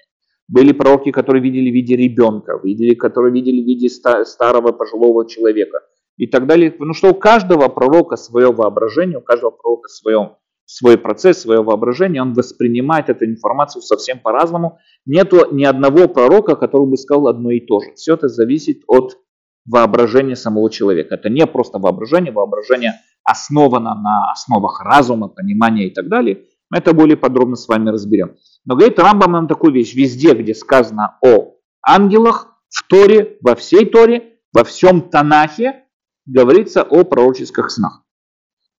[0.46, 5.81] Были пророки, которые видели в виде ребенка, видели, которые видели в виде старого пожилого человека
[6.16, 6.74] и так далее.
[6.79, 12.22] Ну что у каждого пророка свое воображение, у каждого пророка свое свой процесс, свое воображение,
[12.22, 14.79] он воспринимает эту информацию совсем по-разному.
[15.05, 17.92] Нету ни одного пророка, который бы сказал одно и то же.
[17.96, 19.18] Все это зависит от
[19.66, 21.14] воображения самого человека.
[21.14, 26.44] Это не просто воображение, воображение основано на основах разума, понимания и так далее.
[26.70, 28.37] Мы это более подробно с вами разберем.
[28.64, 29.94] Но говорит Рамбам нам такую вещь.
[29.94, 35.85] Везде, где сказано о ангелах, в Торе, во всей Торе, во всем Танахе,
[36.27, 38.03] говорится о пророческих снах.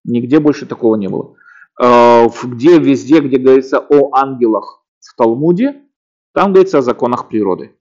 [0.04, 1.34] Нигде больше такого не было.
[1.82, 5.82] Э, где везде, где говорится о ангелах в Талмуде,
[6.34, 7.76] там говорится о законах природы.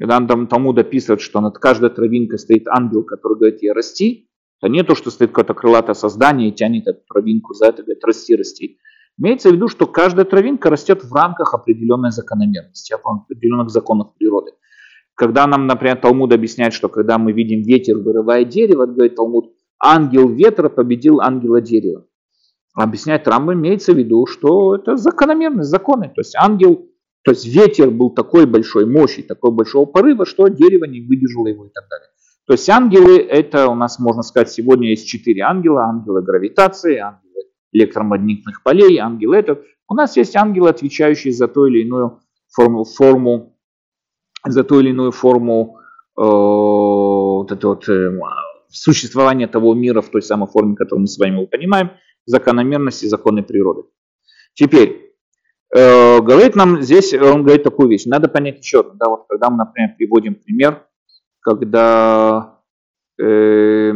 [0.00, 4.72] Когда там Талмуд описывает, что над каждой травинкой стоит ангел, который говорит ей расти, это
[4.72, 8.34] не то, что стоит какое-то крылатое создание и тянет эту травинку за это, говорит расти,
[8.34, 8.78] расти.
[9.18, 14.52] Имеется в виду, что каждая травинка растет в рамках определенной закономерности, определенных законов природы.
[15.14, 20.30] Когда нам, например, Талмуд объясняет, что когда мы видим ветер, вырывая дерево, говорит Талмуд, ангел
[20.30, 22.06] ветра победил ангела дерева.
[22.74, 26.06] Объясняет Рамба, имеется в виду, что это закономерность, законы.
[26.08, 26.89] То есть ангел,
[27.22, 31.66] то есть ветер был такой большой мощи, такой большого порыва, что дерево не выдержало его
[31.66, 32.08] и так далее.
[32.46, 35.82] То есть ангелы, это у нас, можно сказать, сегодня есть четыре ангела.
[35.82, 39.62] Ангелы гравитации, ангелы электромагнитных полей, ангелы этот.
[39.88, 43.56] У нас есть ангелы, отвечающие за ту или иную форму, форму
[44.44, 45.78] за ту или иную форму
[46.16, 48.18] э, вот э,
[48.68, 51.90] существования того мира в той самой форме, которую мы с вами понимаем,
[52.24, 53.82] закономерности, законы природы.
[54.54, 55.09] Теперь,
[55.74, 59.58] э, говорит нам здесь, он говорит такую вещь, надо понять еще да, вот когда мы,
[59.58, 60.86] например, приводим пример,
[61.40, 62.60] когда
[63.20, 63.92] э,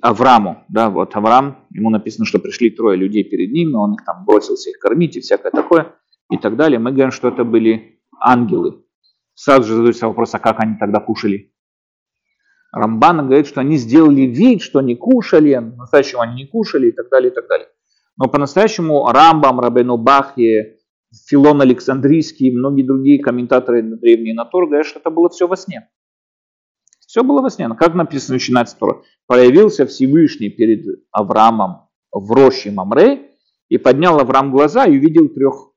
[0.00, 4.04] Аврааму, да, вот Авраам, ему написано, что пришли трое людей перед ним, но он их
[4.04, 5.94] там бросился их кормить и всякое такое,
[6.30, 6.78] и так далее.
[6.78, 8.82] Мы говорим, что это были ангелы,
[9.34, 11.52] Сразу же задается вопрос, а как они тогда кушали?
[12.72, 17.08] Рамбан говорит, что они сделали вид, что не кушали, по-настоящему они не кушали и так
[17.10, 17.68] далее, и так далее.
[18.16, 20.78] Но по-настоящему Рамбам, Рабену Бахи,
[21.28, 25.88] Филон Александрийский и многие другие комментаторы древние Натор говорят, что это было все во сне.
[27.00, 27.68] Все было во сне.
[27.68, 29.02] Но как написано, начинается Тора?
[29.26, 33.30] Появился Всевышний перед Авраамом в роще Мамре
[33.68, 35.72] и поднял Авраам глаза и увидел трех.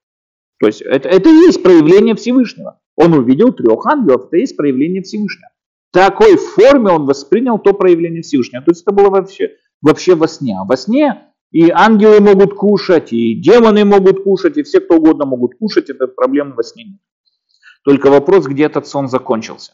[0.60, 2.80] То есть это, это и есть проявление Всевышнего.
[2.96, 5.50] Он увидел трех ангелов, это есть проявление Всевышнего.
[5.92, 8.64] В такой форме он воспринял то проявление Всевышнего.
[8.64, 10.58] То есть это было вообще, вообще во сне.
[10.58, 15.26] А во сне и ангелы могут кушать, и демоны могут кушать, и все кто угодно
[15.26, 17.00] могут кушать, это проблема во сне нет.
[17.86, 19.72] Только вопрос, где этот сон закончился.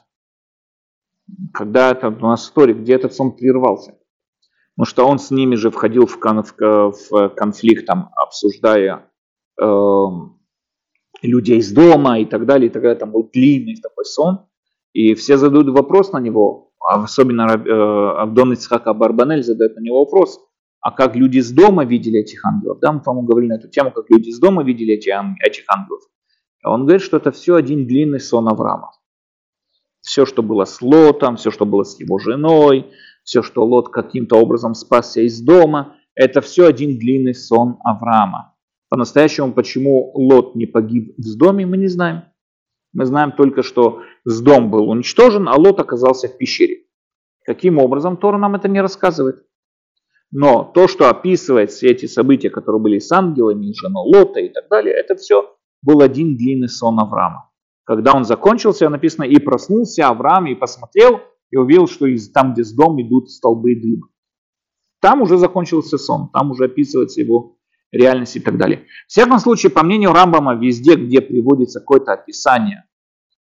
[1.52, 3.98] Когда это у нас история, где этот сон прервался.
[4.76, 9.10] Потому что он с ними же входил в, кон, в конфликт, там, обсуждая
[9.60, 10.06] э,
[11.24, 13.00] людей из дома и так далее, и так далее.
[13.00, 14.46] Там был длинный такой сон.
[14.94, 20.40] И все задают вопрос на него, особенно э, Абдон Ицхака Барбанель задает на него вопрос,
[20.82, 22.80] а как люди из дома видели этих ангелов?
[22.80, 25.10] Да, мы, по-моему, говорили на эту тему, как люди из дома видели эти,
[25.46, 26.02] этих ангелов.
[26.64, 28.92] Он говорит, что это все один длинный сон Авраама.
[30.02, 32.92] Все, что было с Лотом, все, что было с его женой,
[33.24, 38.56] все, что Лот каким-то образом спасся из дома, это все один длинный сон Авраама.
[38.90, 42.24] По-настоящему, почему Лот не погиб в доме, мы не знаем.
[42.94, 46.86] Мы знаем только, что дом был уничтожен, а Лот оказался в пещере.
[47.46, 49.46] Каким образом, Тора нам это не рассказывает.
[50.32, 54.70] Но то, что описывает все эти события, которые были с ангелами, женой Лота и так
[54.70, 57.50] далее, это все был один длинный сон Авраама.
[57.84, 62.64] Когда он закончился, написано, и проснулся Авраам, и посмотрел, и увидел, что из, там, где
[62.64, 64.08] с дом идут столбы дыма.
[65.02, 67.58] Там уже закончился сон, там уже описывается его
[67.92, 68.86] реальность и так далее.
[69.08, 72.86] В всяком случае, по мнению Рамбама, везде, где приводится какое-то описание,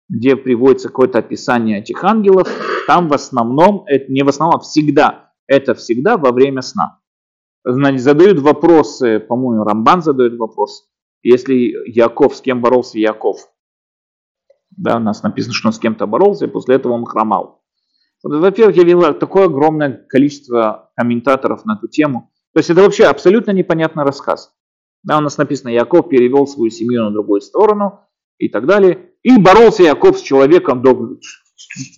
[0.08, 2.48] где приводится какое-то описание этих ангелов,
[2.86, 7.00] там в основном, это не в основном, а всегда, это всегда во время сна.
[7.64, 10.88] Значит, задают вопросы, по-моему, Рамбан задает вопрос,
[11.22, 13.38] если Яков, с кем боролся Яков?
[14.70, 17.64] Да, у нас написано, что он с кем-то боролся, и после этого он хромал.
[18.22, 22.30] Во-первых, я видел такое огромное количество комментаторов на эту тему.
[22.52, 24.54] То есть это вообще абсолютно непонятный рассказ.
[25.02, 28.00] Да, у нас написано, Яков перевел свою семью на другую сторону
[28.38, 29.12] и так далее.
[29.22, 31.18] И боролся Яков с человеком до...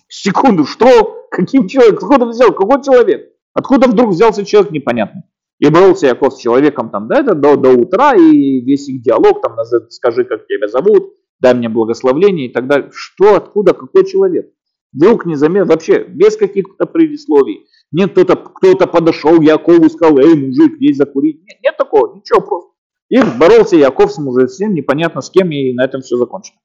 [0.08, 1.26] Секунду, что?
[1.30, 2.08] Каким человеком?
[2.08, 2.52] Откуда взял?
[2.52, 3.29] Какой человек?
[3.54, 5.24] Откуда вдруг взялся человек, непонятно.
[5.58, 9.42] И боролся Яков с человеком там, да, это до, до утра, и весь их диалог,
[9.42, 9.56] там,
[9.90, 12.90] скажи, как тебя зовут, дай мне благословление и так далее.
[12.92, 14.50] Что, откуда, какой человек?
[14.92, 17.66] Вдруг незаметно, вообще, без каких-то предисловий.
[17.92, 21.42] Нет, кто-то кто подошел Якову и сказал, эй, мужик, есть закурить.
[21.46, 22.70] Нет, нет такого, ничего просто.
[23.08, 26.58] И боролся Яков с мужем, непонятно с кем, и на этом все закончено.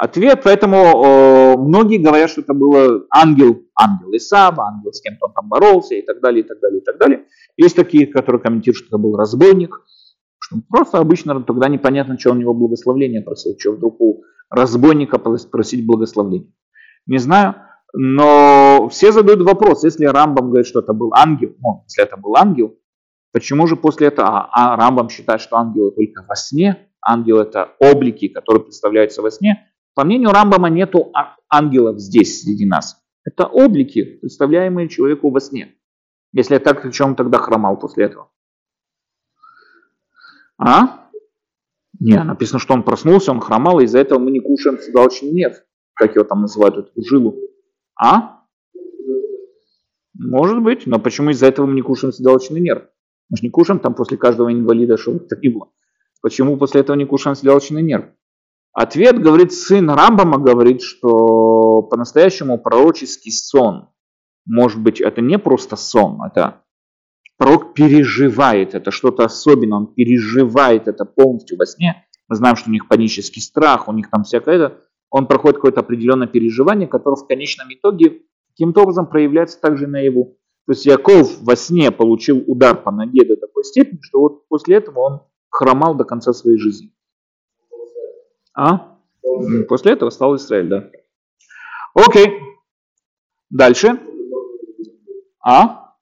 [0.00, 5.34] Ответ, поэтому э, многие говорят, что это был ангел, ангел Исава, ангел с кем-то он
[5.34, 7.26] там боролся и так далее, и так далее, и так далее.
[7.58, 9.78] Есть такие, которые комментируют, что это был разбойник,
[10.38, 15.86] что просто обычно тогда непонятно, что у него благословление просил, что вдруг у разбойника просить
[15.86, 16.50] благословение.
[17.06, 17.56] Не знаю.
[17.92, 22.36] Но все задают вопрос, если Рамбам говорит, что это был ангел, ну, если это был
[22.36, 22.74] ангел,
[23.34, 27.72] почему же после этого а, а Рамбам считает, что ангелы только во сне, ангел это
[27.78, 29.66] облики, которые представляются во сне.
[29.94, 31.12] По мнению Рамбама нету
[31.48, 33.02] ангелов здесь среди нас.
[33.24, 35.74] Это облики, представляемые человеку во сне.
[36.32, 38.30] Если так, о чем тогда хромал после этого?
[40.58, 41.08] А?
[41.98, 45.56] Не, написано, что он проснулся, он хромал, и из-за этого мы не кушаем седалочный нерв.
[45.94, 47.36] Как его там называют, эту жилу.
[48.00, 48.44] А?
[50.14, 52.84] Может быть, но почему из-за этого мы не кушаем седалочный нерв?
[53.28, 55.72] Мы же не кушаем там после каждого инвалида, что то ни было.
[56.22, 58.06] Почему после этого не кушаем седалочный нерв?
[58.72, 63.88] Ответ, говорит сын Рамбама, говорит, что по-настоящему пророческий сон,
[64.46, 66.62] может быть, это не просто сон, это
[67.36, 72.06] пророк переживает это, что-то особенное, он переживает это полностью во сне.
[72.28, 74.78] Мы знаем, что у них панический страх, у них там всякое это.
[75.10, 80.36] Он проходит какое-то определенное переживание, которое в конечном итоге каким-то образом проявляется также наяву.
[80.66, 84.76] То есть Яков во сне получил удар по ноге до такой степени, что вот после
[84.76, 86.92] этого он хромал до конца своей жизни.
[88.53, 88.97] А?
[89.67, 90.89] После этого стал Израиль, да.
[91.93, 92.39] Окей.
[93.49, 93.99] Дальше.
[95.45, 95.93] А?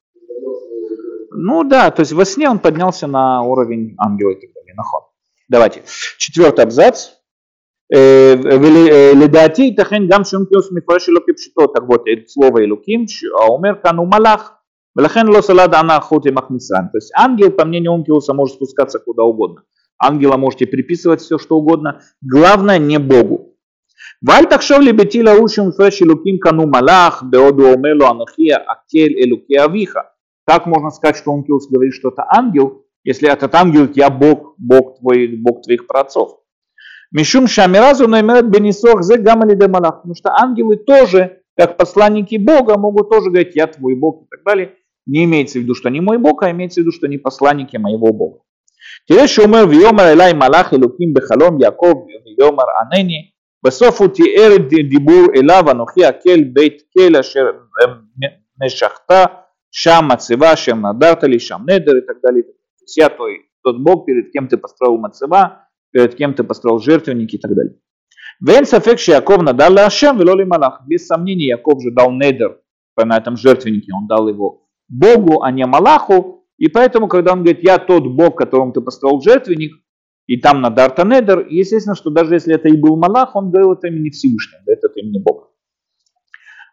[1.32, 4.84] Ну да, то есть во сне он поднялся на уровень ангела и так далее, на
[4.84, 5.04] ход.
[5.50, 5.84] Давайте.
[6.18, 7.10] Четвертый абзац.
[8.62, 13.06] ולדעתי ייתכן גם שאונקיוס מפרש שלו כפשוטו, תגבות את слово אלוקים,
[13.42, 14.52] האומר כאן הוא מלאך,
[14.96, 16.84] ולכן לא סלד אנא החוט עם הכניסן.
[16.92, 19.62] То есть ангел, по мнению Онкиуса, может спускаться куда угодно.
[19.98, 22.02] Ангела можете приписывать все, что угодно.
[22.22, 23.50] Главное, не Богу.
[24.28, 29.14] ואל תחשוב לביתי להוא שמפרש אלוקים כאן הוא מלאך, בעוד הוא אומר לו אנוכי הקל
[29.24, 29.96] אלוקי אביך.
[30.46, 35.00] Как можно сказать, что Онкиус говорит, что это ангел, если этот ангел я Бог, Бог
[35.00, 36.40] твой, Бог твоих праотцов?
[37.12, 39.98] Мишум шамиразу намерет бенисох зе гамали де малах.
[39.98, 44.44] Потому что ангелы тоже, как посланники Бога, могут тоже говорить, я твой Бог и так
[44.44, 44.74] далее.
[45.06, 47.78] Не имеется в виду, что не мой Бог, а имеется в виду, что не посланники
[47.78, 48.40] моего Бога.
[49.08, 51.94] תראה שאומר ויאמר אלי מלאך אלוקים בחלום יעקב
[52.26, 53.30] ויאמר ענני
[53.66, 54.58] בסוף הוא תיאר
[54.90, 57.44] דיבור אליו אנוכי הקל בית כל אשר
[58.66, 59.12] נשכת
[59.72, 62.44] שם מצבה שם נדרת לי שם נדר и так далее.
[63.00, 67.40] Я твой тот Бог, перед кем ты построил мацева, перед кем ты построил жертвенники и
[67.40, 67.74] так далее.
[68.48, 70.74] ואין ספק שיעקב נדר להשם ולא למלאך.
[70.88, 72.60] Без сомнения, Яков же дал недер
[72.98, 77.63] на этом жертвеннике, он дал его Богу, а не Малаху, и поэтому, когда он говорит,
[77.63, 79.73] я тот Бог, которому ты поставил жертвенник,
[80.27, 83.73] и там на Дарта Недер, естественно, что даже если это и был Малах, он говорил
[83.73, 85.49] это имени Всевышнего, говорит это имени Бога.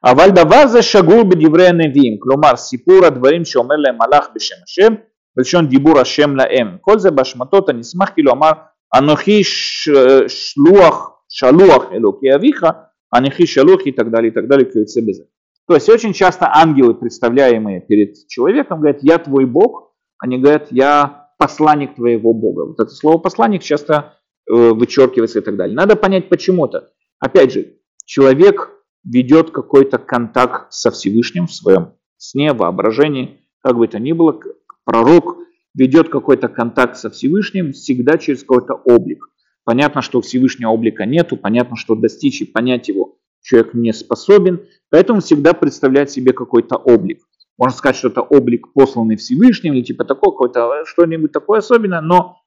[0.02, 5.04] А вальдаваза шагур бедиврея невим, клумар сипура дворим шеомер ле малах бешем ашем,
[5.36, 6.80] решен дибур ашем лаэм.
[6.80, 14.12] Коль зе башматота анисмах кило амар анохи шлуах, шалуах элоки авиха, анохи шалух и так
[14.12, 15.28] далее, и так далее, кюйце безе.
[15.68, 21.32] То есть очень часто ангелы, представляемые перед человеком, говорят, я твой Бог, они говорят, я
[21.38, 22.68] посланник твоего Бога.
[22.68, 24.18] Вот это слово посланник часто
[24.50, 25.76] э, вычеркивается и так далее.
[25.76, 26.92] Надо понять почему-то.
[27.20, 28.72] Опять же, человек
[29.04, 34.40] ведет какой-то контакт со Всевышним в своем сне, воображении, как бы то ни было,
[34.84, 35.38] пророк
[35.74, 39.30] ведет какой-то контакт со Всевышним всегда через какой-то облик.
[39.64, 45.22] Понятно, что Всевышнего облика нету, понятно, что достичь и понять его человек не способен, поэтому
[45.22, 47.20] всегда представляет себе какой-то облик.
[47.58, 52.42] Можно сказать, что это облик посланный Всевышним, или типа такое, какое-то что-нибудь такое особенное, но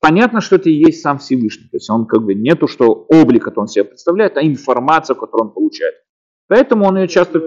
[0.00, 1.68] понятно, что это и есть сам Всевышний.
[1.68, 5.48] То есть он как бы нету, что облик, который он себе представляет, а информация, которую
[5.48, 5.94] он получает.
[6.48, 7.40] Поэтому он ее часто...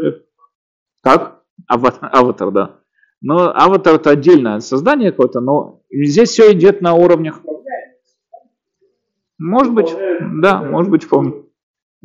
[1.03, 1.43] Как?
[1.67, 2.79] Аватар, да.
[3.21, 7.41] Но аватар это отдельное создание какое-то, но здесь все идет на уровнях.
[9.37, 9.93] Может быть,
[10.41, 11.44] да, может быть, вполне.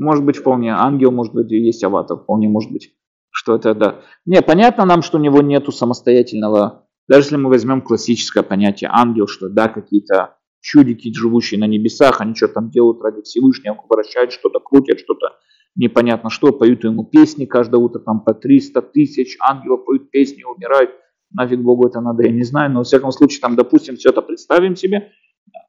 [0.00, 0.72] Может быть, вполне.
[0.72, 2.94] Ангел, может быть, есть аватар, вполне может быть,
[3.30, 4.00] что это, да.
[4.24, 9.26] Не, понятно нам, что у него нету самостоятельного, даже если мы возьмем классическое понятие ангел,
[9.26, 14.58] что да, какие-то чудики, живущие на небесах, они что там делают ради Всевышнего, вращают что-то,
[14.58, 15.36] крутят что-то,
[15.76, 20.92] непонятно что, поют ему песни каждое утро, там по 300 тысяч ангелов поют песни, умирают,
[21.30, 24.22] нафиг Богу это надо, я не знаю, но во всяком случае, там, допустим, все это
[24.22, 25.12] представим себе,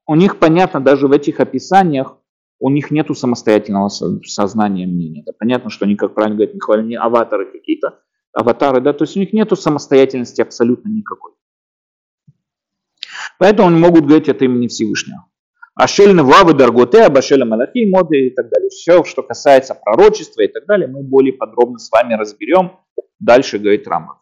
[0.08, 2.16] у них понятно даже в этих описаниях,
[2.62, 5.24] у них нет самостоятельного сознания мнения.
[5.26, 8.00] Да, понятно, что они, как правильно говорят, не, не аватары какие-то,
[8.34, 11.32] аватары, да, то есть у них нет самостоятельности абсолютно никакой.
[13.40, 15.26] Поэтому они могут говорить от имени Всевышнего.
[15.74, 18.70] Ашель Нававы Дарготе, Абашеля Малахи, Моды и так далее.
[18.70, 22.74] Все, что касается пророчества и так далее, мы более подробно с вами разберем.
[23.20, 24.18] Дальше говорит Рамбам.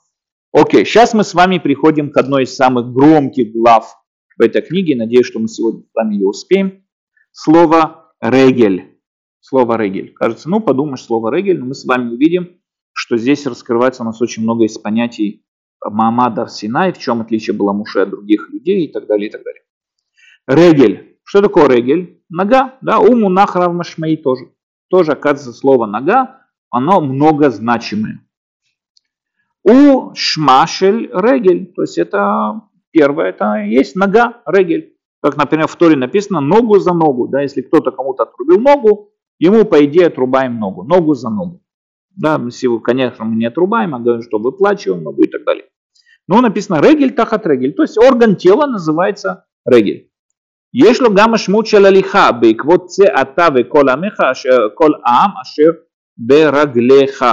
[0.53, 3.97] Окей, сейчас мы с вами приходим к одной из самых громких глав
[4.37, 4.95] в этой книге.
[4.95, 6.85] Надеюсь, что мы сегодня с вами ее успеем.
[7.31, 8.99] Слово Регель.
[9.39, 10.13] Слово Регель.
[10.13, 12.59] Кажется, ну подумаешь, слово Регель, но мы с вами увидим,
[12.93, 15.45] что здесь раскрывается у нас очень много из понятий
[15.84, 19.41] Маамада Синай, в чем отличие было Муше от других людей и так далее, и так
[19.43, 19.63] далее.
[20.47, 21.17] Регель.
[21.24, 22.24] Что такое регель?
[22.28, 24.51] Нога, да, уму нахрав машмаи тоже.
[24.89, 26.39] Тоже, оказывается, слово нога
[26.72, 28.26] оно многозначимое.
[29.63, 34.97] У шмашель регель, то есть это первое, это есть нога, регель.
[35.22, 37.28] Как, например, в Торе написано ногу за ногу.
[37.28, 41.62] Да, если кто-то кому-то отрубил ногу, ему, по идее, отрубаем ногу, ногу за ногу.
[42.11, 45.64] Да, если, конечно, мы не отрубаем, а говорим, что выплачиваем ногу и так далее.
[46.28, 50.11] Но написано регель тахат регель, то есть орган тела называется регель.
[50.74, 54.20] יש לו גם משמעות של הליכה בעקבות זה אתה וכל עמך,
[54.74, 55.70] כל עם אשר
[56.16, 57.24] ברגליך.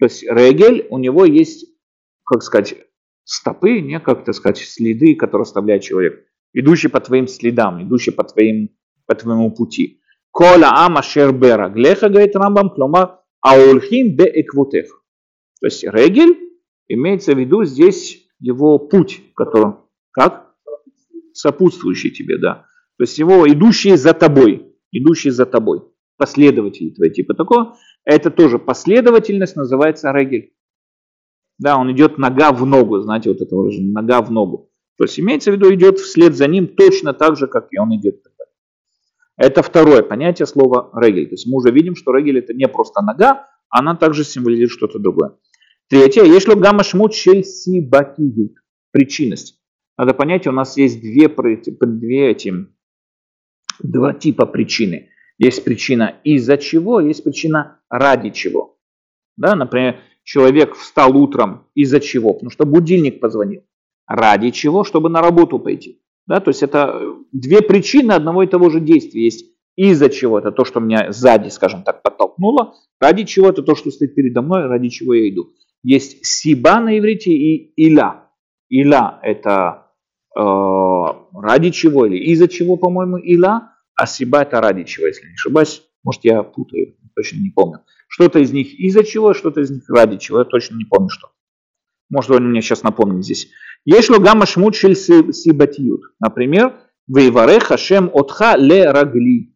[0.00, 1.66] То есть регель, у него есть,
[2.24, 2.74] как сказать,
[3.24, 8.23] стопы, не как так сказать, следы, которые оставляет человек, идущий по твоим следам, идущий по,
[8.23, 8.69] твоим,
[9.05, 10.01] по твоему пути.
[10.31, 14.87] Кола ам ашер бераглеха, говорит Рамбам, клома аульхим бе эквутех.
[15.59, 16.37] То есть регель
[16.87, 19.73] имеется в виду здесь его путь, который,
[20.11, 20.49] как?
[21.33, 22.65] сопутствующие тебе, да.
[22.97, 25.83] То есть его идущие за тобой, идущие за тобой,
[26.17, 27.77] последователи твои, типа такого.
[28.03, 30.53] Это тоже последовательность называется регель.
[31.57, 34.71] Да, он идет нога в ногу, знаете, вот это выражение, нога в ногу.
[34.99, 37.95] То есть имеется в виду, идет вслед за ним точно так же, как и он
[37.95, 38.21] идет.
[39.37, 41.27] Это второе понятие слова регель.
[41.29, 44.99] То есть мы уже видим, что регель это не просто нога, она также символизирует что-то
[44.99, 45.37] другое.
[45.87, 48.55] Третье, если гамма шмут шельси бакиют,
[48.91, 49.61] причинность.
[49.97, 52.53] Надо понять, у нас есть две, две эти,
[53.81, 55.11] два типа причины.
[55.37, 58.77] Есть причина из-за чего, есть причина ради чего.
[59.37, 62.33] Да, например, человек встал утром из-за чего?
[62.33, 63.63] Потому что будильник позвонил.
[64.09, 64.83] Ради чего?
[64.83, 66.01] Чтобы на работу пойти.
[66.27, 67.01] Да, то есть это
[67.31, 69.23] две причины одного и того же действия.
[69.23, 69.45] Есть
[69.77, 72.75] из-за чего, это то, что меня сзади, скажем так, подтолкнуло.
[72.99, 75.53] Ради чего, это то, что стоит передо мной, ради чего я иду.
[75.83, 78.25] Есть сиба на иврите и иля.
[78.69, 79.89] Иля– это
[80.39, 85.33] Э, ради чего или из-за чего, по-моему, ила, а сиба это ради чего, если не
[85.33, 85.83] ошибаюсь.
[86.03, 87.79] Может, я путаю, точно не помню.
[88.07, 91.29] Что-то из них из-за чего, что-то из них ради чего, я точно не помню, что.
[92.10, 93.50] Может, он мне сейчас напомнит здесь.
[93.84, 96.00] Есть гамма шмут шель сибатиют.
[96.20, 96.74] Например,
[97.06, 99.54] Вейваре хашем отха ле рагли.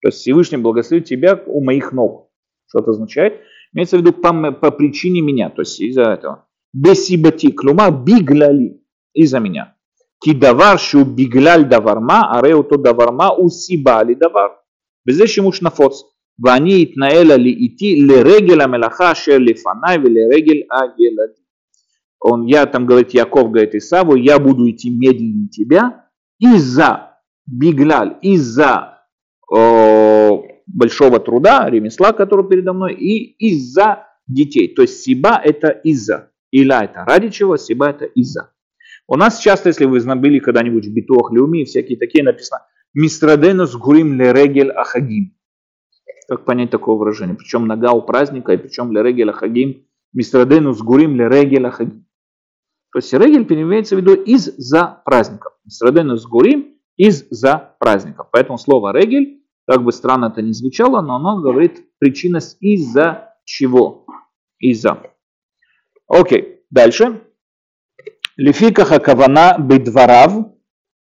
[0.00, 2.30] То есть Всевышний благословит тебя у моих ног.
[2.66, 3.40] Что это означает?
[3.72, 6.46] Имеется в виду по, по причине меня, то есть из-за этого.
[6.72, 8.80] Бесибати, клума бигляли,
[9.14, 9.74] из-за меня.
[10.24, 14.46] כי דבר שהוא בגלל דבר מה, הרי אותו דבר מה הוא סיבה לדבר.
[15.08, 16.02] וזה שימוש נפוץ.
[16.44, 21.44] ואני אתנהל איתי לרגל המלאכה אשר לפניי ולרגל הילדים.
[22.19, 26.05] Он, я там, говорит, Яков говорит Исаву, я буду идти медленнее тебя
[26.39, 29.05] из-за бигляль, из-за
[29.53, 30.29] э,
[30.67, 34.73] большого труда, ремесла, который передо мной, и из-за детей.
[34.73, 36.31] То есть сиба это из-за.
[36.51, 38.51] Иля это ради чего, сиба это из-за.
[39.07, 42.61] У нас часто, если вы были когда-нибудь в битуах Люми, всякие такие написано
[42.93, 45.35] «Мистраденус гурим лерегель ахагим».
[46.27, 47.35] Как понять такое выражение?
[47.35, 49.83] Причем нога у праздника, и причем лерегель ахагим.
[50.13, 52.05] Мистраденус гурим лерегель ахагим.
[52.91, 55.53] То есть регель имеется в виду из-за праздников.
[55.67, 58.27] Средену с гурим из-за праздников.
[58.31, 64.05] Поэтому слово регель, как бы странно это ни звучало, но оно говорит причина из-за чего.
[64.57, 65.03] Из-за.
[66.07, 67.21] Окей, дальше.
[68.35, 70.33] Лификаха кавана бидварав.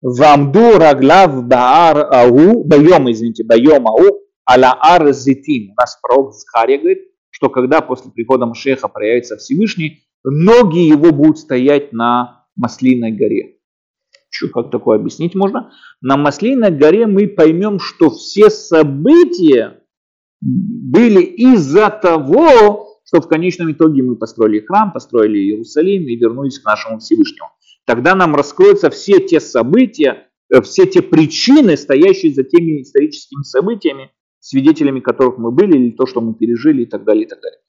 [0.02, 2.64] Вамду раглав баар ау.
[2.66, 4.28] Байом, извините, байом ау.
[4.50, 5.72] Аля ар зитин.
[5.72, 11.40] У нас пророк Захария говорит, что когда после прихода Машеха проявится Всевышний, ноги его будут
[11.40, 13.58] стоять на Маслиной горе.
[14.30, 15.72] Что, как такое объяснить можно?
[16.02, 19.82] На Маслиной горе мы поймем, что все события
[20.42, 26.66] были из-за того, что в конечном итоге мы построили храм, построили Иерусалим и вернулись к
[26.66, 27.50] нашему Всевышнему.
[27.86, 34.12] Тогда нам раскроются все те события, э, все те причины, стоящие за теми историческими событиями,
[34.40, 37.60] свидетелями которых мы были, или то, что мы пережили, и так далее, и так далее.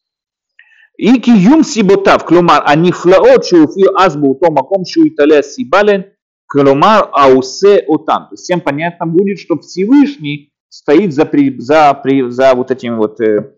[0.97, 6.01] И киюм сиботав, клумар, הנפלאות שהופיעו אז באותו מקום שהוא התעלה הסיבה להן,
[6.45, 8.21] כלומר העושה אותם.
[8.29, 13.51] То есть всем понятно будет, что Всевышний стоит за, за, за вот этими вот э,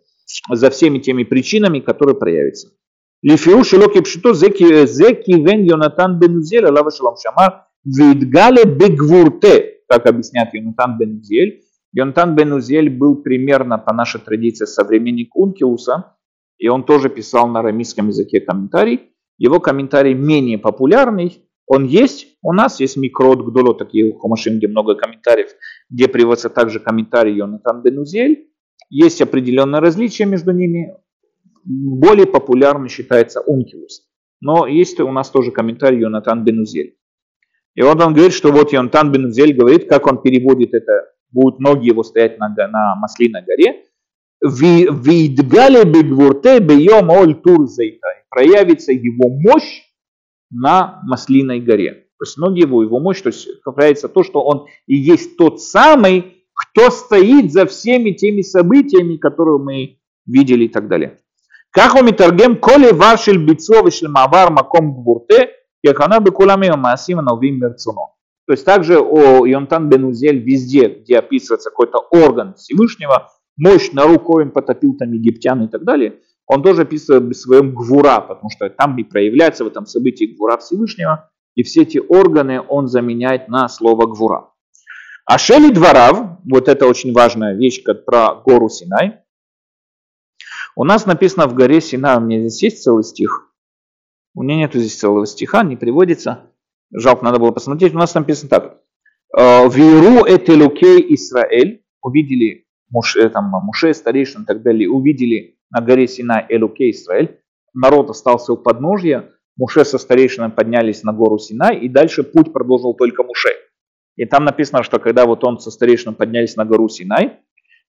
[0.54, 2.68] за всеми теми причинами, которые проявятся.
[3.24, 7.48] לפי שלא כפשוטו זה כיוון יונתן בן עוזיאל עליו השלום שאמר
[7.98, 9.56] והתגלה בגבורתה,
[9.92, 11.62] как объясняет Йонатан бен Узель.
[11.94, 16.16] Йонатан бен Узель был примерно по нашей традиции современник Ункиуса,
[16.61, 19.11] и он тоже писал на арамейском языке комментарий.
[19.39, 24.69] Его комментарий менее популярный, он есть, у нас есть микрот Гдоло, такие у Хомашим, где
[24.69, 25.49] много комментариев,
[25.89, 28.51] где приводится также комментарий Йонатан бен Узель.
[28.91, 30.97] Есть определенные различия между ними.
[31.65, 34.03] Более популярным считается Ункилус.
[34.41, 36.97] Но есть у нас тоже комментарий Йонатан Бенузель.
[37.75, 41.87] И вот он говорит, что вот Йонатан Бенузель говорит, как он переводит это, будут ноги
[41.87, 43.85] его стоять на, на Маслиной горе.
[44.43, 47.67] Видгали бегвурте бьем оль тур
[48.31, 49.83] Проявится его мощь
[50.51, 52.07] на Маслиной горе.
[52.19, 55.61] То есть ноги его, его мощь, то есть проявится то, что он и есть тот
[55.61, 61.19] самый, кто стоит за всеми теми событиями, которые мы видели и так далее.
[61.71, 65.51] Как у Митаргем, коли вашель бицо вишель мавар маком гвурте,
[65.85, 68.13] как она бы кулами маасима новим мерцуно.
[68.47, 73.29] То есть также о Йонтан Бенузель везде, где описывается какой-то орган Всевышнего,
[74.07, 78.51] руку он потопил там египтян и так далее, он тоже описывает в своем гвура, потому
[78.51, 83.49] что там и проявляется в этом событии гвура Всевышнего, и все эти органы он заменяет
[83.49, 84.51] на слово гвура.
[85.25, 89.21] А Шели Дворав, вот это очень важная вещь как про гору Синай,
[90.75, 93.53] у нас написано в горе Синай, у меня здесь есть целый стих,
[94.35, 96.51] у меня нету здесь целого стиха, не приводится,
[96.93, 98.81] жалко, надо было посмотреть, у нас написано так.
[99.37, 106.07] «Э, Виру этелукей Исраэль, увидели Муше, там, Муше, старейшин и так далее, увидели на горе
[106.09, 107.39] Синай Элукей Исраэль,
[107.73, 112.95] народ остался у подножья, Муше со старейшинами поднялись на гору Синай, и дальше путь продолжил
[112.95, 113.51] только Муше.
[114.17, 117.39] И там написано, что когда вот он со старейшином поднялись на гору Синай,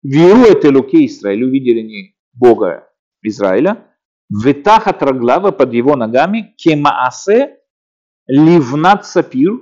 [0.03, 2.87] Виру это Луки Израиль, увидели не Бога
[3.21, 3.87] Израиля,
[4.29, 7.57] Ветахат Раглава под его ногами, Кемаасе
[8.27, 9.61] Ливнат Сапир,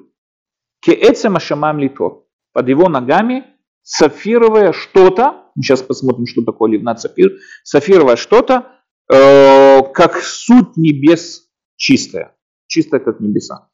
[0.81, 2.25] Кеэцем Ашамам Литор.
[2.53, 3.45] Под его ногами
[3.89, 8.67] сафировое что-то, сейчас посмотрим, что такое Ливнат Сапир, сафировое что-то,
[9.11, 12.35] э, как суть небес чистая,
[12.67, 13.71] чистая как небеса.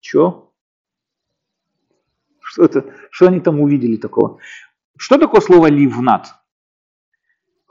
[0.00, 0.54] Чего?
[2.40, 4.38] Что, это, что они там увидели такого?
[4.98, 6.26] Что такое слово ливнат?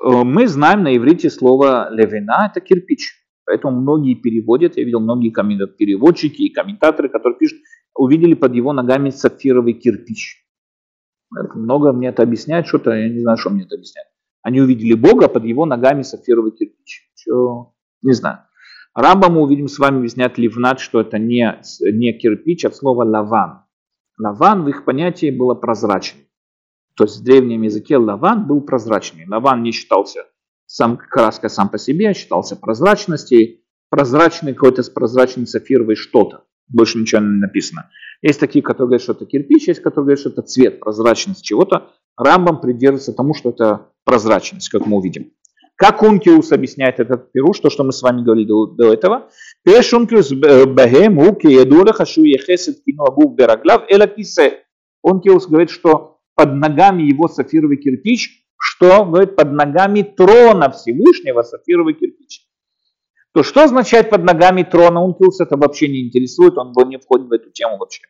[0.04, 3.24] Э, мы знаем на иврите слово левина– это кирпич.
[3.46, 7.60] Поэтому многие переводят, я видел многие переводчики и комментаторы, которые пишут,
[7.96, 10.47] увидели под его ногами сапфировый кирпич.
[11.30, 14.08] Много мне это объясняет, что-то, я не знаю, что мне это объясняет.
[14.42, 17.12] Они увидели Бога под его ногами сапфировый кирпич.
[17.16, 17.74] Что?
[18.02, 18.40] Не знаю.
[18.94, 23.66] Рамба мы увидим с вами объяснять ливнат, что это не, не кирпич, а слово лаван.
[24.18, 26.24] Лаван в их понятии было прозрачным.
[26.96, 29.28] То есть в древнем языке лаван был прозрачный.
[29.28, 30.22] Лаван не считался
[30.66, 33.60] сам краской сам по себе, а считался прозрачностью.
[33.90, 36.44] Прозрачный какой-то с прозрачной сапфировой что-то.
[36.68, 37.90] Больше ничего не написано.
[38.22, 41.92] Есть такие, которые говорят, что это кирпич, есть которые говорят, что это цвет, прозрачность чего-то.
[42.18, 45.32] Рамбам придерживается тому, что это прозрачность, как мы увидим.
[45.76, 49.30] Как Ункиус объясняет этот пируш, то, что мы с вами говорили до, до этого.
[49.64, 54.64] Пеш Ункиус бахем уки едулаха шу ехесет кину абух бераглав эла кисе.
[55.04, 61.94] Ункиус говорит, что под ногами его сафировый кирпич, что говорит под ногами трона Всевышнего сафировый
[61.94, 62.47] кирпич.
[63.38, 65.00] То что означает под ногами трона?
[65.00, 68.02] Ункиус это вообще не интересует, он не входит в эту тему вообще.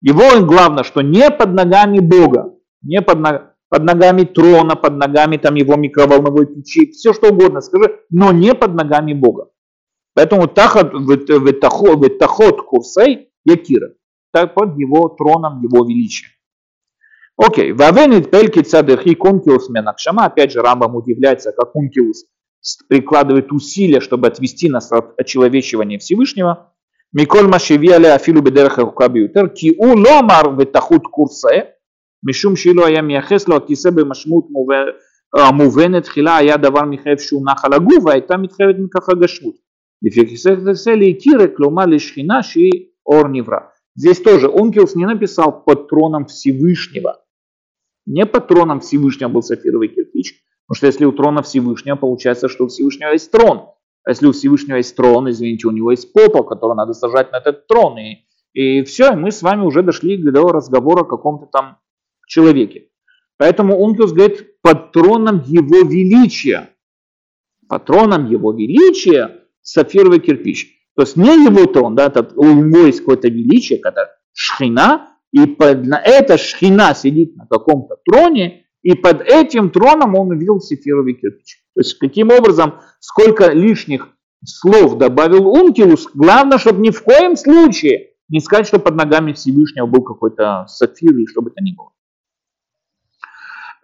[0.00, 5.38] Его главное, что не под ногами Бога, не под ногами под ногами трона, под ногами
[5.38, 9.48] там его микроволновой печи, все что угодно скажи, но не под ногами Бога.
[10.14, 10.92] Поэтому тахот,
[12.20, 13.88] тахот курсей якира,
[14.32, 16.28] так под его троном, его величия.
[17.36, 22.26] Окей, вавенит пельки цадехи кункиус менакшама, опять же Рамбам удивляется, как кункиус
[22.88, 26.72] прикладывает усилия, чтобы отвести нас от очеловечивания Всевышнего.
[27.12, 31.76] Миколь Машевиале Афилу Бедераха Хукабиютер, у Ломар Ветахут Курсае,
[32.22, 38.20] Мишум Шилу Аям Яхесло, Кисебе Машмут Мувенет а, Хила Ая Давар Михаев Шунах Алагува, и
[38.20, 39.56] там Митхавет Микафагашмут.
[40.02, 43.72] И Фекисехтесели Кире Клумали Шхина Ши Ор Нивра.
[43.94, 47.22] Здесь тоже Онкелс не написал патроном Всевышнего.
[48.04, 52.68] Не патроном Всевышнего был сапфировый кирпич, Потому что если у трона Всевышнего, получается, что у
[52.68, 53.70] Всевышнего есть трон.
[54.04, 57.36] А если у Всевышнего есть трон, извините, у него есть попа, который надо сажать на
[57.36, 57.98] этот трон.
[57.98, 61.78] И, и все, и мы с вами уже дошли до разговора о каком-то там
[62.26, 62.88] человеке.
[63.38, 66.70] Поэтому Ункиус говорит патроном его величия.
[67.68, 70.72] Патроном его величия сапфировый кирпич.
[70.94, 75.46] То есть не его трон, да, это, у него есть какое-то величие, когда шхина, и
[75.46, 81.14] под, на это шхина сидит на каком-то троне, и под этим троном он увидел сефировый
[81.14, 81.58] кирпич.
[81.74, 84.10] То есть каким образом, сколько лишних
[84.44, 89.86] слов добавил Ункилус, главное, чтобы ни в коем случае не сказать, что под ногами Всевышнего
[89.86, 91.90] был какой-то сафир или что бы то ни было.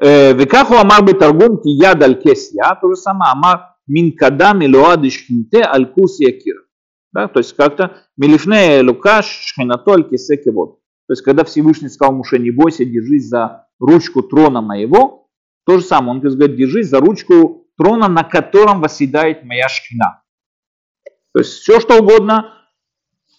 [0.01, 4.63] Э, Векаху амар бы торгум ки яд аль кесья, то же самое, амар мин кадам
[4.63, 6.65] и луад ишхинте аль кус якир.
[7.13, 10.79] Да, то есть как-то милифне лукаш шхинатоль кисеки вот.
[11.09, 15.29] То есть когда Всевышний сказал Муше, не бойся, держись за ручку трона моего,
[15.65, 20.23] то же самое, он говорит, держись за ручку трона, на котором восседает моя шхина.
[21.33, 22.53] То есть все что угодно,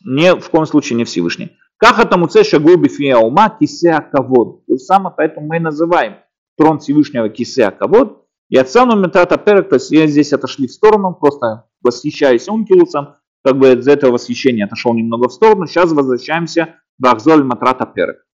[0.05, 1.51] не, в коем случае не Всевышний.
[1.77, 4.65] Как это муце шагу бифия ума кисе кавод.
[4.65, 6.15] То же самое, поэтому мы и называем
[6.57, 10.71] трон Всевышнего Кисеа Кавод, И от самого метата перек, то есть я здесь отошли в
[10.71, 15.65] сторону, просто восхищаюсь ункилусом, как бы из этого восхищения отошел немного в сторону.
[15.65, 18.25] Сейчас возвращаемся в Ахзоль Матрата Перек.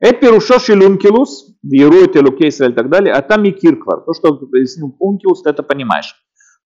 [0.00, 4.00] Это пирушо шелункилус, вирует Элуке Исраэль и так далее, а там и кирквар.
[4.00, 6.14] То, что пояснил ункилус, ты это понимаешь.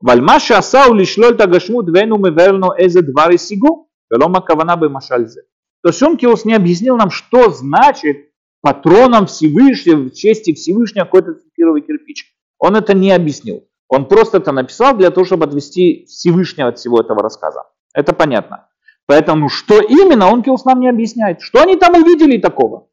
[0.00, 5.42] Вальма шасау лишлоль тагашмут вену меверно эзе двари сигу, велома кавана бы машальзе.
[5.82, 8.28] То есть ункилус не объяснил нам, что значит
[8.60, 12.32] патроном Всевышнего, в чести Всевышнего какой-то цепировый кирпич.
[12.58, 13.64] Он это не объяснил.
[13.88, 17.62] Он просто это написал для того, чтобы отвести Всевышнего от всего этого рассказа.
[17.94, 18.68] Это понятно.
[19.06, 21.40] Поэтому что именно, он Киус нам не объясняет.
[21.40, 22.87] Что они там увидели такого?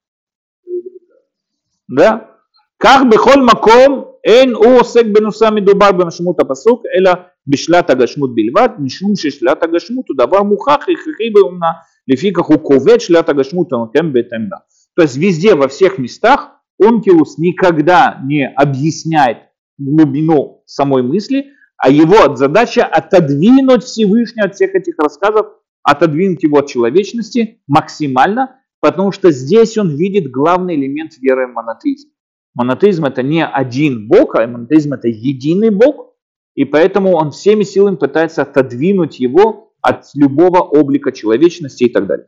[1.89, 2.31] Да?
[2.79, 7.13] Как бы холь маком эн у осек бенуса מדובר במשמעות הפסוק, אלא
[7.47, 11.67] בשלט הגשמות בלבד, משום ששלט הגשמות הוא דבר מוכח הכרחי באומנה,
[12.09, 14.57] לפיכך הוא כובד שלט הגשמות ונותן בהתאם לה.
[14.97, 16.51] То есть везде, во всех местах,
[16.83, 19.39] Онкилус никогда не объясняет
[19.79, 25.47] глубину самой мысли, а его задача отодвинуть Всевышнего от всех этих рассказов,
[25.83, 32.08] отодвинуть его от человечности максимально, потому что здесь он видит главный элемент веры в монотеизм.
[32.54, 36.14] Монотеизм это не один Бог, а монотеизм это единый Бог,
[36.54, 42.28] и поэтому он всеми силами пытается отодвинуть его от любого облика человечности и так далее.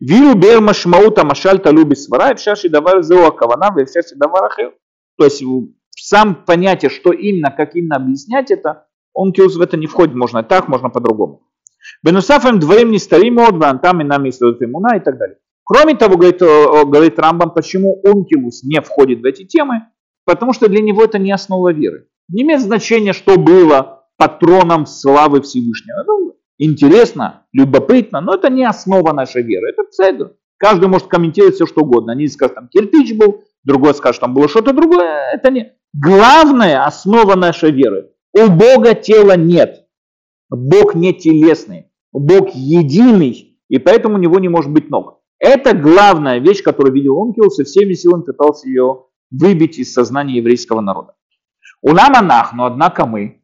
[0.00, 4.52] Вилу бер машмаута машаль талюби свара, и вшаши давар зеуа кавана, и вшаши давар.
[5.16, 5.42] То есть
[5.96, 10.42] сам понятие, что именно, как именно объяснять это, он киус в это не входит, можно
[10.42, 11.40] так, можно по-другому.
[12.02, 15.38] Бенусафем дворим не старим от там и нами имуна и так далее.
[15.72, 19.84] Кроме того, говорит, говорит Рамбам, почему Онкилус не входит в эти темы,
[20.24, 22.08] потому что для него это не основа веры.
[22.28, 26.02] Не имеет значения, что было патроном славы Всевышнего.
[26.04, 29.68] Ну, интересно, любопытно, но это не основа нашей веры.
[29.70, 30.32] Это цедр.
[30.56, 32.14] Каждый может комментировать все, что угодно.
[32.14, 35.30] Они скажут, там кирпич был, другой скажет, там было что-то другое.
[35.32, 35.72] Это не...
[35.92, 38.10] Главная основа нашей веры.
[38.32, 39.86] У Бога тела нет.
[40.50, 41.92] Бог не телесный.
[42.12, 45.19] Бог единый, и поэтому у него не может быть ног.
[45.40, 50.82] Это главная вещь, которую видел Онкилус, и всеми силами пытался ее выбить из сознания еврейского
[50.82, 51.14] народа.
[51.82, 53.40] У нам анах, но однако мы,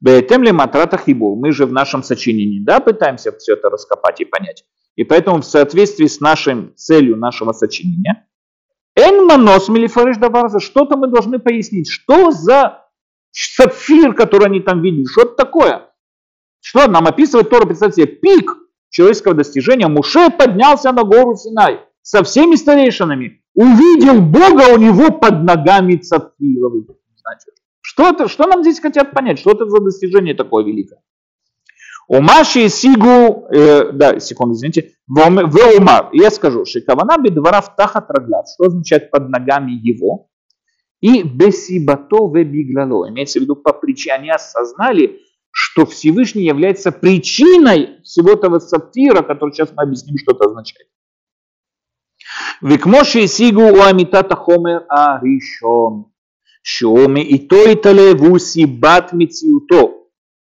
[0.00, 4.26] Беетем ли матрата хибул, мы же в нашем сочинении, да, пытаемся все это раскопать и
[4.26, 4.64] понять.
[4.94, 8.28] И поэтому в соответствии с нашей целью нашего сочинения,
[8.94, 12.86] Эн манос милифариш даварза, что-то мы должны пояснить, что за
[13.30, 15.90] сапфир, который они там видели, что это такое?
[16.60, 18.56] Что нам описывает Тора, представьте себе, пик
[18.90, 19.88] человеческого достижения.
[19.88, 26.86] Муше поднялся на гору Синай со всеми старейшинами, увидел Бога у него под ногами сапфировый.
[27.16, 31.00] Значит, что, это, что нам здесь хотят понять, что это за достижение такое великое?
[32.08, 38.46] У Маши Сигу, э, да, секунду, извините, в Умар, я скажу, Шикавана бедвара в раглат,
[38.54, 40.28] что означает под ногами его,
[41.00, 45.20] и бесибато ве биглало, имеется в виду по причине, они осознали,
[45.58, 50.86] что Всевышний является причиной всего этого сапфира, который сейчас мы объясним, что это означает.
[52.60, 56.12] Викмоши Сигу у Амитата Хомер Аришон,
[56.62, 59.94] Шоме и то и тале вуси бат мициуто,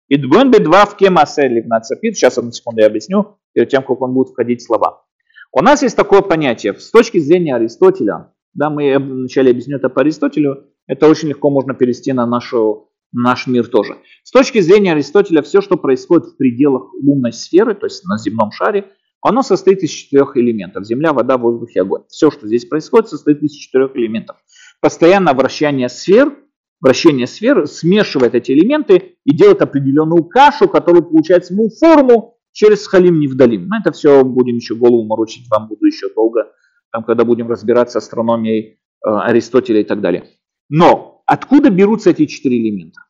[0.09, 2.17] Идбун бедвав кемасе ливнацапит.
[2.17, 5.05] Сейчас одну секунду я объясню, перед тем, как он будет входить в слова.
[5.53, 10.01] У нас есть такое понятие, с точки зрения Аристотеля, да, мы вначале объясню это по
[10.01, 13.99] Аристотелю, это очень легко можно перевести на нашу, наш мир тоже.
[14.23, 18.51] С точки зрения Аристотеля, все, что происходит в пределах лунной сферы, то есть на земном
[18.53, 18.91] шаре,
[19.23, 20.85] оно состоит из четырех элементов.
[20.85, 22.03] Земля, вода, воздух и огонь.
[22.09, 24.37] Все, что здесь происходит, состоит из четырех элементов.
[24.83, 26.37] Постоянное вращение сфер,
[26.81, 33.19] вращение сферы смешивает эти элементы и делает определенную кашу, которая получает саму форму через халим
[33.19, 33.67] невдалим.
[33.69, 36.53] Мы это все будем еще голову морочить, вам буду еще долго,
[36.93, 40.27] там, когда будем разбираться с астрономией э, Аристотеля и так далее.
[40.69, 43.01] Но откуда берутся эти четыре элемента?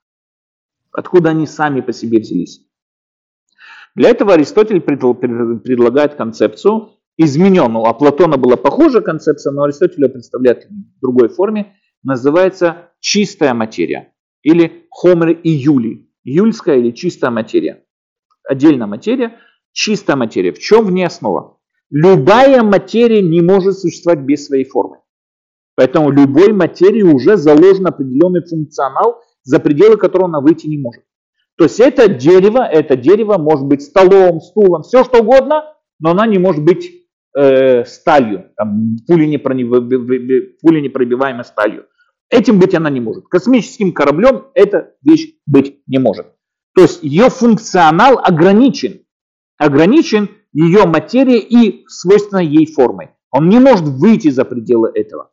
[0.95, 2.67] Откуда они сами по себе взялись?
[3.95, 7.85] Для этого Аристотель предлагает концепцию измененную.
[7.85, 14.13] А Платона была похожая концепция, но Аристотель ее представляет в другой форме называется чистая материя
[14.43, 17.85] или хомер июли, июльская или чистая материя.
[18.47, 19.39] Отдельная материя,
[19.73, 20.53] чистая материя.
[20.53, 21.59] В чем в ней основа?
[21.91, 24.99] Любая материя не может существовать без своей формы.
[25.77, 31.05] Поэтому любой материи уже заложен определенный функционал, за пределы которого она выйти не может.
[31.57, 35.63] То есть это дерево, это дерево может быть столом, стулом, все что угодно,
[36.01, 36.91] но она не может быть
[37.37, 41.87] э, сталью, там, пуленепробиваемой сталью.
[42.31, 43.29] Этим быть она не может.
[43.29, 46.27] Космическим кораблем эта вещь быть не может.
[46.75, 49.03] То есть ее функционал ограничен.
[49.57, 53.11] Ограничен ее материя и свойственно ей формой.
[53.31, 55.31] Он не может выйти за пределы этого.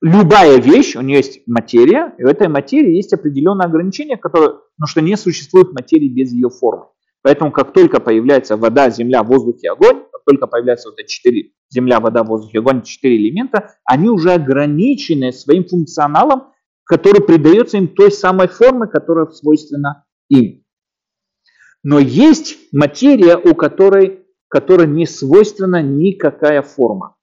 [0.00, 4.86] Любая вещь, у нее есть материя, и в этой материи есть определенные ограничения, которые, ну
[4.86, 6.86] что не существует материи без ее формы.
[7.22, 11.50] Поэтому как только появляется вода, земля, воздух и огонь, как только появляются вот эти четыре
[11.70, 16.52] земля, вода, воздух и огонь, четыре элемента, они уже ограничены своим функционалом,
[16.84, 20.62] который придается им той самой формы, которая свойственна им.
[21.82, 27.15] Но есть материя, у которой, которой не свойственна никакая форма.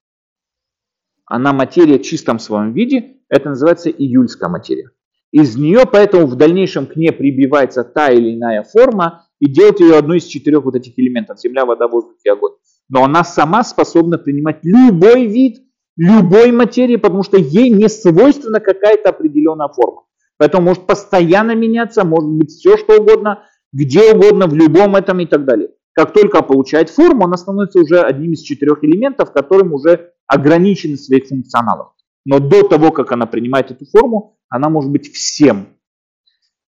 [1.26, 4.89] Она материя в чистом своем виде, это называется июльская материя.
[5.32, 9.97] Из нее поэтому в дальнейшем к ней прибивается та или иная форма и делает ее
[9.97, 12.51] одной из четырех вот этих элементов, земля, вода, воздух и огонь.
[12.88, 15.63] Но она сама способна принимать любой вид,
[15.97, 20.03] любой материи, потому что ей не свойственна какая-то определенная форма.
[20.38, 25.26] Поэтому может постоянно меняться, может быть все что угодно, где угодно, в любом этом и
[25.26, 25.69] так далее.
[25.93, 31.28] Как только получает форму, она становится уже одним из четырех элементов, которым уже ограничены своих
[31.28, 31.93] функционалов.
[32.26, 35.78] Но до того, как она принимает эту форму, она может быть всем.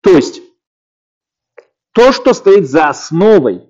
[0.02, 0.42] То есть,
[1.94, 3.68] то, что стоит за основой,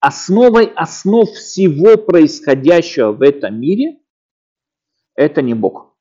[0.00, 3.98] основой основ всего происходящего в этом мире,
[5.14, 5.96] это не Бог.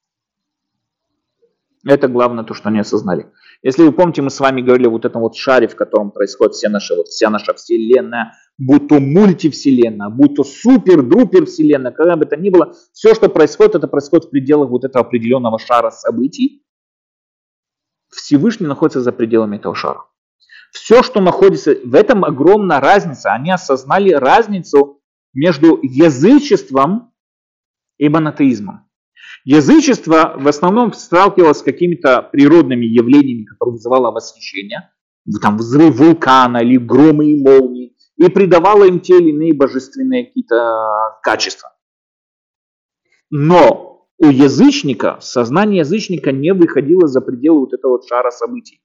[1.85, 3.31] Это главное то, что они осознали.
[3.61, 6.69] Если вы помните, мы с вами говорили вот этом вот шаре, в котором происходит вся
[6.69, 12.37] наша, вот вся наша вселенная, будь то мультивселенная, будь то супер-друпер вселенная, когда бы это
[12.37, 16.63] ни было, все, что происходит, это происходит в пределах вот этого определенного шара событий.
[18.09, 20.05] Всевышний находится за пределами этого шара.
[20.71, 23.33] Все, что находится, в этом огромная разница.
[23.33, 25.01] Они осознали разницу
[25.33, 27.11] между язычеством
[27.97, 28.88] и монотеизмом.
[29.45, 34.91] Язычество в основном сталкивалось с какими-то природными явлениями, которые вызывало восхищение,
[35.41, 41.19] там взрыв вулкана или громы и молнии, и придавало им те или иные божественные какие-то
[41.23, 41.69] качества.
[43.29, 48.81] Но у язычника, сознание язычника не выходило за пределы вот этого вот шара событий.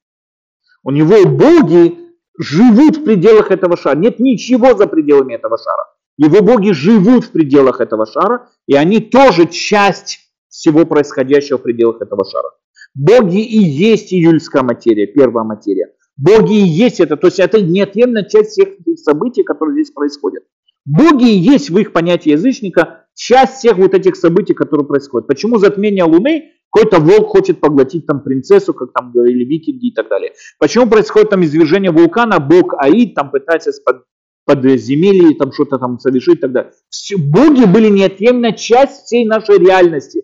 [0.85, 1.99] У него боги
[2.39, 3.97] живут в пределах этого шара.
[3.97, 5.95] Нет ничего за пределами этого шара.
[6.17, 10.21] Его боги живут в пределах этого шара, и они тоже часть
[10.55, 12.51] всего происходящего в пределах этого шара.
[12.95, 15.93] Боги и есть июльская материя, первая материя.
[16.17, 20.45] Боги и есть это, то есть это неотъемлемая часть всех этих событий, которые здесь происходят.
[20.85, 25.27] Боги и есть в их понятии язычника часть всех вот этих событий, которые происходят.
[25.27, 26.53] Почему затмение Луны?
[26.71, 30.33] Какой-то волк хочет поглотить там принцессу, как там говорили викинги и так далее.
[30.59, 32.41] Почему происходит там извержение вулкана?
[32.41, 34.05] Бог Аид там пытается под,
[34.45, 36.73] подземелье там что-то там совершить и так далее.
[37.17, 40.23] Боги были неотъемлемая часть всей нашей реальности.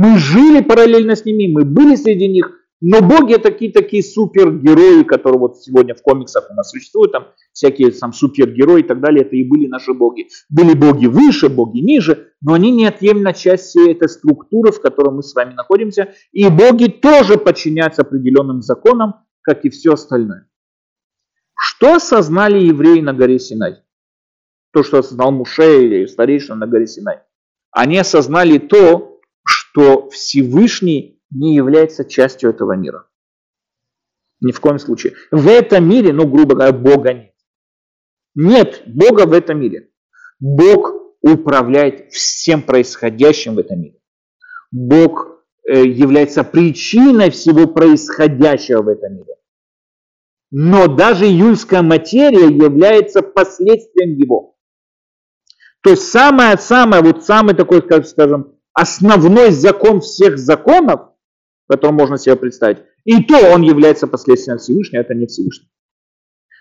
[0.00, 5.02] Мы жили параллельно с ними, мы были среди них, но боги это такие такие супергерои,
[5.02, 9.24] которые вот сегодня в комиксах у нас существуют, там всякие там супергерои и так далее,
[9.24, 10.28] это и были наши боги.
[10.48, 15.24] Были боги выше, боги ниже, но они неотъемлемая часть всей этой структуры, в которой мы
[15.24, 16.14] с вами находимся.
[16.30, 20.48] И боги тоже подчиняются определенным законам, как и все остальное.
[21.58, 23.82] Что осознали евреи на горе Синай?
[24.72, 27.16] То, что осознал Муше или старейшина на горе Синай.
[27.72, 29.07] Они осознали то,
[29.78, 33.06] что Всевышний не является частью этого мира.
[34.40, 35.14] Ни в коем случае.
[35.30, 37.34] В этом мире, ну, грубо говоря, Бога нет.
[38.34, 39.90] Нет Бога в этом мире.
[40.40, 43.98] Бог управляет всем происходящим в этом мире.
[44.70, 49.34] Бог э, является причиной всего происходящего в этом мире.
[50.50, 54.56] Но даже июльская материя является последствием его.
[55.82, 61.10] То есть самое-самое, вот самый такой, скажем, основной закон всех законов,
[61.68, 65.68] который можно себе представить, и то он является последствием Всевышнего, это не Всевышний.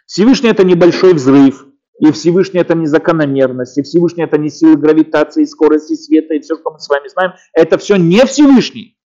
[0.08, 1.68] Всевышний это небольшой взрыв,
[2.00, 6.56] и Всевышний это не закономерность, и Всевышний это не силы гравитации, скорости света, и все,
[6.56, 8.98] что мы с вами знаем, это все не Всевышний.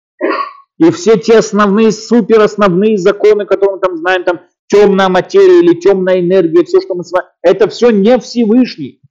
[0.78, 5.80] И все те основные, супер основные законы, которые мы там знаем, там темная материя или
[5.80, 9.02] темная энергия, все, что мы с вами, это все не Всевышний.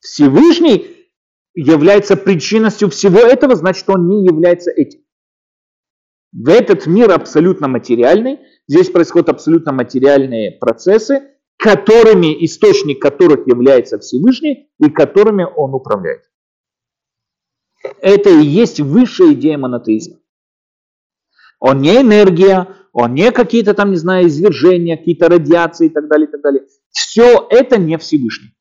[0.00, 0.93] Всевышний
[1.54, 5.00] является причинностью всего этого, значит, он не является этим.
[6.32, 11.22] В этот мир абсолютно материальный, здесь происходят абсолютно материальные процессы,
[11.56, 16.22] которыми, источник которых является Всевышний и которыми он управляет.
[18.00, 20.18] Это и есть высшая идея монотеизма.
[21.60, 26.26] Он не энергия, он не какие-то там, не знаю, извержения, какие-то радиации и так далее,
[26.26, 26.66] и так далее.
[26.90, 28.53] Все это не Всевышний.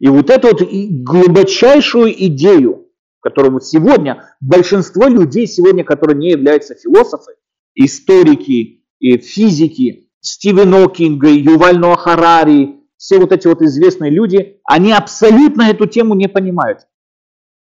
[0.00, 2.88] И вот эту вот глубочайшую идею,
[3.20, 7.32] которую сегодня большинство людей сегодня, которые не являются философы,
[7.74, 15.70] историки, физики, Стивен Окинг, Юваль Ноа Харари, все вот эти вот известные люди, они абсолютно
[15.70, 16.80] эту тему не понимают.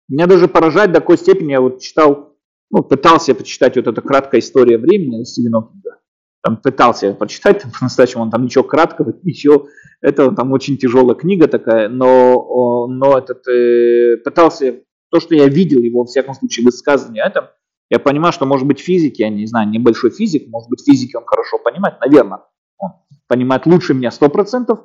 [0.07, 2.35] Меня даже поражает до такой степени, я вот читал
[2.71, 5.98] ну, пытался почитать вот эта краткая история времени Стивена Хокинга.
[6.41, 9.67] Там пытался почитать, там, по-настоящему он там ничего краткого, ничего,
[10.01, 14.81] это там очень тяжелая книга такая, но, но этот, э, пытался,
[15.11, 17.47] то, что я видел его, во всяком случае, высказывание этом,
[17.89, 21.25] я понимаю, что, может быть, физики, я не знаю, небольшой физик, может быть, физики он
[21.25, 22.43] хорошо понимает, наверное,
[22.77, 22.91] он
[23.27, 24.77] понимает лучше меня 100%,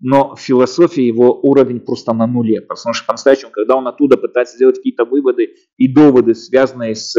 [0.00, 4.56] но в философии его уровень просто на нуле, потому что по-настоящему, когда он оттуда пытается
[4.56, 7.14] сделать какие-то выводы и доводы, связанные с,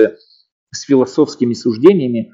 [0.71, 2.33] с философскими суждениями,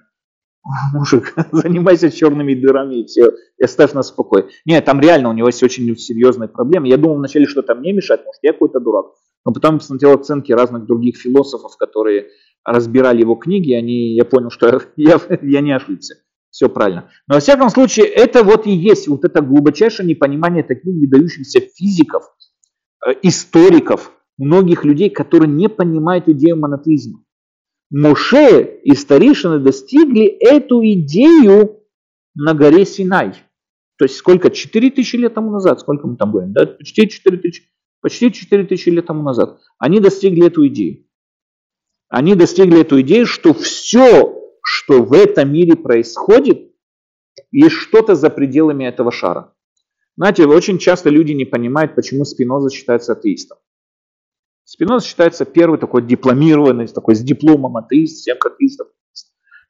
[0.93, 4.47] мужик, занимайся черными дырами и все, и оставь нас в покое.
[4.65, 6.88] Нет, там реально у него есть очень серьезные проблемы.
[6.88, 9.07] Я думал вначале, что там мне мешать, может, я какой-то дурак.
[9.45, 12.28] Но потом посмотрел оценки разных других философов, которые
[12.65, 16.15] разбирали его книги, они, я понял, что я, я не ошибся.
[16.49, 17.09] Все правильно.
[17.28, 22.24] Но во всяком случае, это вот и есть вот это глубочайшее непонимание таких выдающихся физиков,
[23.05, 27.20] э, историков, многих людей, которые не понимают идею монотеизма.
[27.90, 31.84] Моше и старейшины достигли эту идею
[32.36, 33.34] на горе Синай.
[33.98, 34.50] То есть сколько?
[34.50, 36.54] 4 тысячи лет тому назад, сколько мы там говорим?
[36.54, 36.66] Да?
[36.66, 37.64] Почти 4 тысячи,
[38.02, 39.60] почти 4 тысячи лет тому назад.
[39.80, 41.06] Они достигли эту идею.
[42.10, 46.72] Они достигли эту идею, что все, что в этом мире происходит,
[47.52, 49.54] есть что-то за пределами этого шара.
[50.16, 53.58] Знаете, очень часто люди не понимают, почему Спиноза считается атеистом.
[54.68, 58.89] Спиноза считается первый такой дипломированный, такой с дипломом атеист, всех атеистов.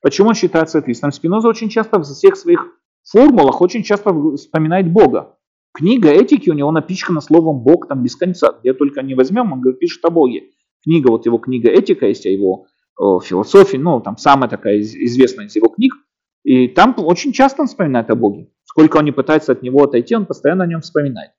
[0.02, 1.12] Почему он считается атеистом?
[1.12, 2.66] Спиноза очень часто в всех своих
[3.04, 5.38] формулах очень часто вспоминает Бога.
[5.72, 8.58] Книга этики у него напичкана словом Бог там без конца.
[8.60, 10.46] Где только не возьмем, он говорит, пишет о Боге.
[10.84, 12.66] Книга, вот его книга этика есть, а его
[12.98, 15.94] о, философии, ну там самая такая известная из его книг.
[16.44, 18.50] И там очень часто он вспоминает о Боге.
[18.64, 21.34] Сколько он не пытается от него отойти, он постоянно о нем вспоминает.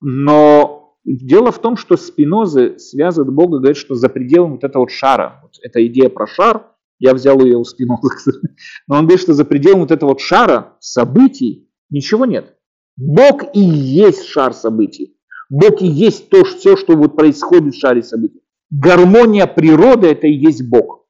[0.00, 4.90] Но Дело в том, что Спинозы связывают Бога, говорят, что за пределом вот этого вот
[4.90, 8.32] шара, вот эта идея про шар, я взял ее у Спинозы,
[8.86, 12.56] но он говорит, что за пределом вот этого вот шара событий ничего нет.
[12.96, 15.16] Бог и есть шар событий.
[15.50, 18.40] Бог и есть то, все, что вот происходит в шаре событий.
[18.70, 21.06] Гармония природы– это и есть Бог.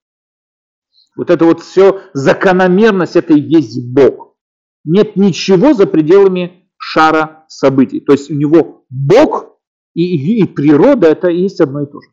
[1.16, 4.36] Вот это вот все, закономерность– это и есть Бог.
[4.84, 8.00] Нет ничего за пределами шара событий.
[8.00, 9.51] То есть у него Бог
[9.94, 12.08] и, и природа это и есть одно и то же.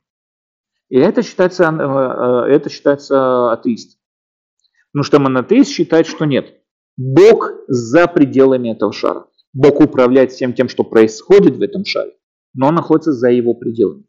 [0.89, 3.97] И это считается, э, э, это считается атеист.
[4.91, 6.55] Потому что монотеист считает, что нет.
[6.97, 9.27] Бог за пределами этого шара.
[9.53, 12.13] Бог управляет всем тем, что происходит в этом шаре,
[12.53, 14.03] но он находится за его пределами.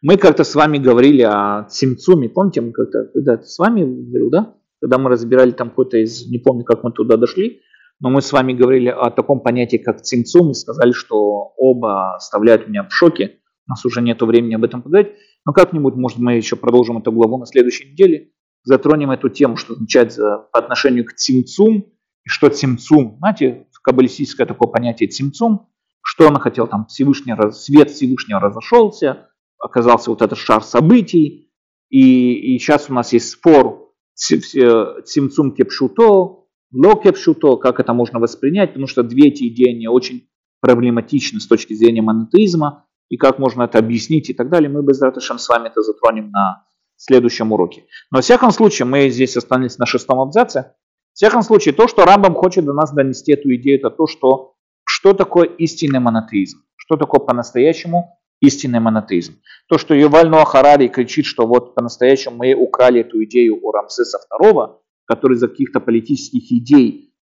[0.00, 4.54] Мы как-то с вами говорили о Цимцуме, помните, мы как-то когда с вами говорил, да?
[4.80, 7.62] Когда мы разбирали там какой-то из, не помню, как мы туда дошли,
[8.00, 12.68] но мы с вами говорили о таком понятии, как цинцум, и сказали, что оба оставляют
[12.68, 13.40] меня в шоке.
[13.66, 15.12] У нас уже нет времени об этом поговорить.
[15.44, 18.30] Но как-нибудь, может, мы еще продолжим эту главу на следующей неделе.
[18.62, 21.86] Затронем эту тему, что означает по отношению к цимцум.
[22.24, 23.16] И что цимцум?
[23.18, 25.68] Знаете, каббалистическое такое понятие цимцум.
[26.02, 26.86] Что она хотела там?
[26.86, 29.28] Всевышний, свет Всевышнего разошелся,
[29.58, 31.50] оказался вот этот шар событий.
[31.88, 36.37] И, и сейчас у нас есть спор цимцум кепшуто,
[36.72, 40.28] Локепшуто, как это можно воспринять, потому что две эти идеи, очень
[40.60, 45.00] проблематичны с точки зрения монотеизма, и как можно это объяснить и так далее, мы без
[45.00, 46.64] Раташем с вами это затронем на
[46.96, 47.84] следующем уроке.
[48.10, 50.74] Но в всяком случае, мы здесь останемся на шестом абзаце.
[51.12, 54.54] В всяком случае, то, что Рамбам хочет до нас донести эту идею, это то, что,
[54.84, 59.40] что такое истинный монотеизм, что такое по-настоящему истинный монотеизм.
[59.68, 64.76] То, что Юваль Харари кричит, что вот по-настоящему мы украли эту идею у Рамсеса II,
[65.08, 67.14] который из-за каких-то политических идей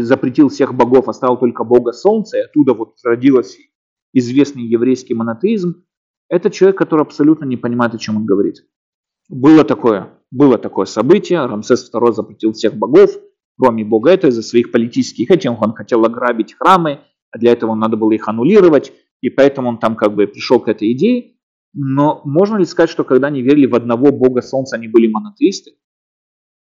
[0.00, 3.58] запретил всех богов, оставил только бога солнца, и оттуда вот родился
[4.12, 5.84] известный еврейский монотеизм,
[6.28, 8.64] это человек, который абсолютно не понимает, о чем он говорит.
[9.28, 13.10] Было такое, было такое событие, Рамсес II запретил всех богов,
[13.58, 17.96] кроме бога это из-за своих политических этим он хотел ограбить храмы, а для этого надо
[17.96, 21.34] было их аннулировать, и поэтому он там как бы пришел к этой идее.
[21.72, 25.72] Но можно ли сказать, что когда они верили в одного бога солнца, они были монотеисты?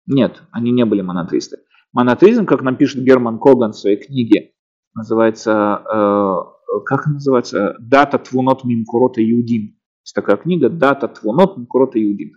[0.05, 1.57] Нет, они не были монотеисты.
[1.93, 4.51] Монотеизм, как нам пишет Герман Коган в своей книге,
[4.95, 9.75] называется, э, как называется, «Дата твунот мимкурота иудим».
[10.03, 12.33] Есть такая книга «Дата твунот мимкурота иудим».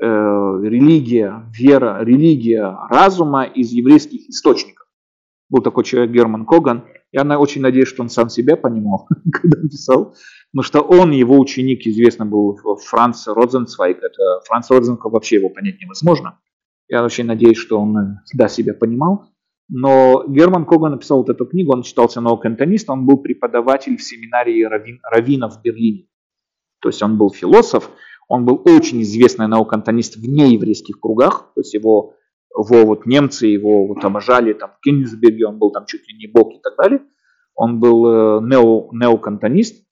[0.00, 0.06] Э,
[0.62, 4.86] религия, вера, религия разума из еврейских источников.
[5.50, 6.84] Был такой человек Герман Коган.
[7.12, 10.14] Я очень надеюсь, что он сам себя понимал, когда писал.
[10.52, 12.56] Потому что он, его ученик, известно был
[12.86, 13.98] Франц Родзенцвайк.
[13.98, 16.38] Это Франц Родзенцвайк вообще его понять невозможно.
[16.90, 19.30] Я очень надеюсь, что он всегда себя понимал.
[19.68, 24.64] Но Герман Коган написал вот эту книгу, он считался неокантонистом, он был преподаватель в семинарии
[24.64, 26.08] раввин, раввинов в Берлине.
[26.80, 27.88] То есть он был философ,
[28.28, 32.14] Он был очень известный наукантонист в нееврейских кругах, то есть его,
[32.56, 36.26] его вот немцы его вот обожали, там в Кенигсберге он был там чуть ли не
[36.26, 37.02] бог и так далее.
[37.54, 39.84] Он был э, нео, неокантонист,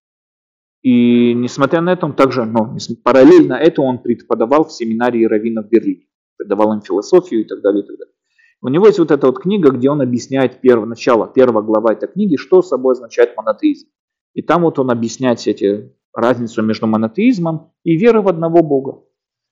[0.82, 5.68] и несмотря на это, он также, ну, параллельно этому он преподавал в семинарии раввинов в
[5.68, 6.07] Берлине,
[6.38, 8.14] преподавал им философию и так далее, и так далее.
[8.60, 12.08] У него есть вот эта вот книга, где он объясняет первое начало, первая глава этой
[12.08, 13.88] книги, что собой означает монотеизм.
[14.34, 19.04] И там вот он объясняет эти разницу между монотеизмом и верой в одного Бога.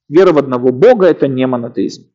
[0.08, 2.10] Вера в одного Бога– это не монотеизм.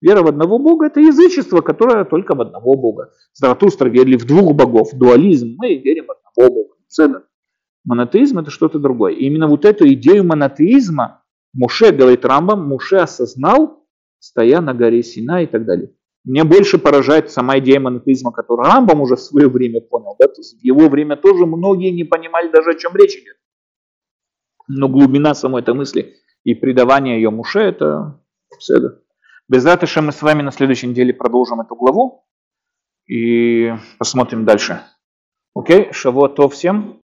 [0.00, 3.10] Вера в одного Бога– это язычество, которое только в одного Бога.
[3.32, 4.90] Заратустра верили в двух богов.
[4.92, 6.74] Дуализм– мы верим в одного Бога.
[6.88, 7.22] Цена.
[7.84, 9.12] Монотеизм– это что-то другое.
[9.12, 13.77] И именно вот эту идею монотеизма Муше, говорит Рамбам, Муше осознал,
[14.18, 15.92] стоя на горе Сина и так далее.
[16.24, 20.16] Мне больше поражает сама идея монотеизма, которую Рамбам уже в свое время понял.
[20.18, 20.26] Да?
[20.26, 23.36] То есть в его время тоже многие не понимали даже, о чем речь идет.
[24.68, 28.22] Но глубина самой этой мысли и предавание ее Муше– это
[28.58, 29.00] седа.
[29.48, 32.26] Без этого мы с вами на следующей неделе продолжим эту главу
[33.06, 34.82] и посмотрим дальше.
[35.54, 36.96] Окей, шаво то всем.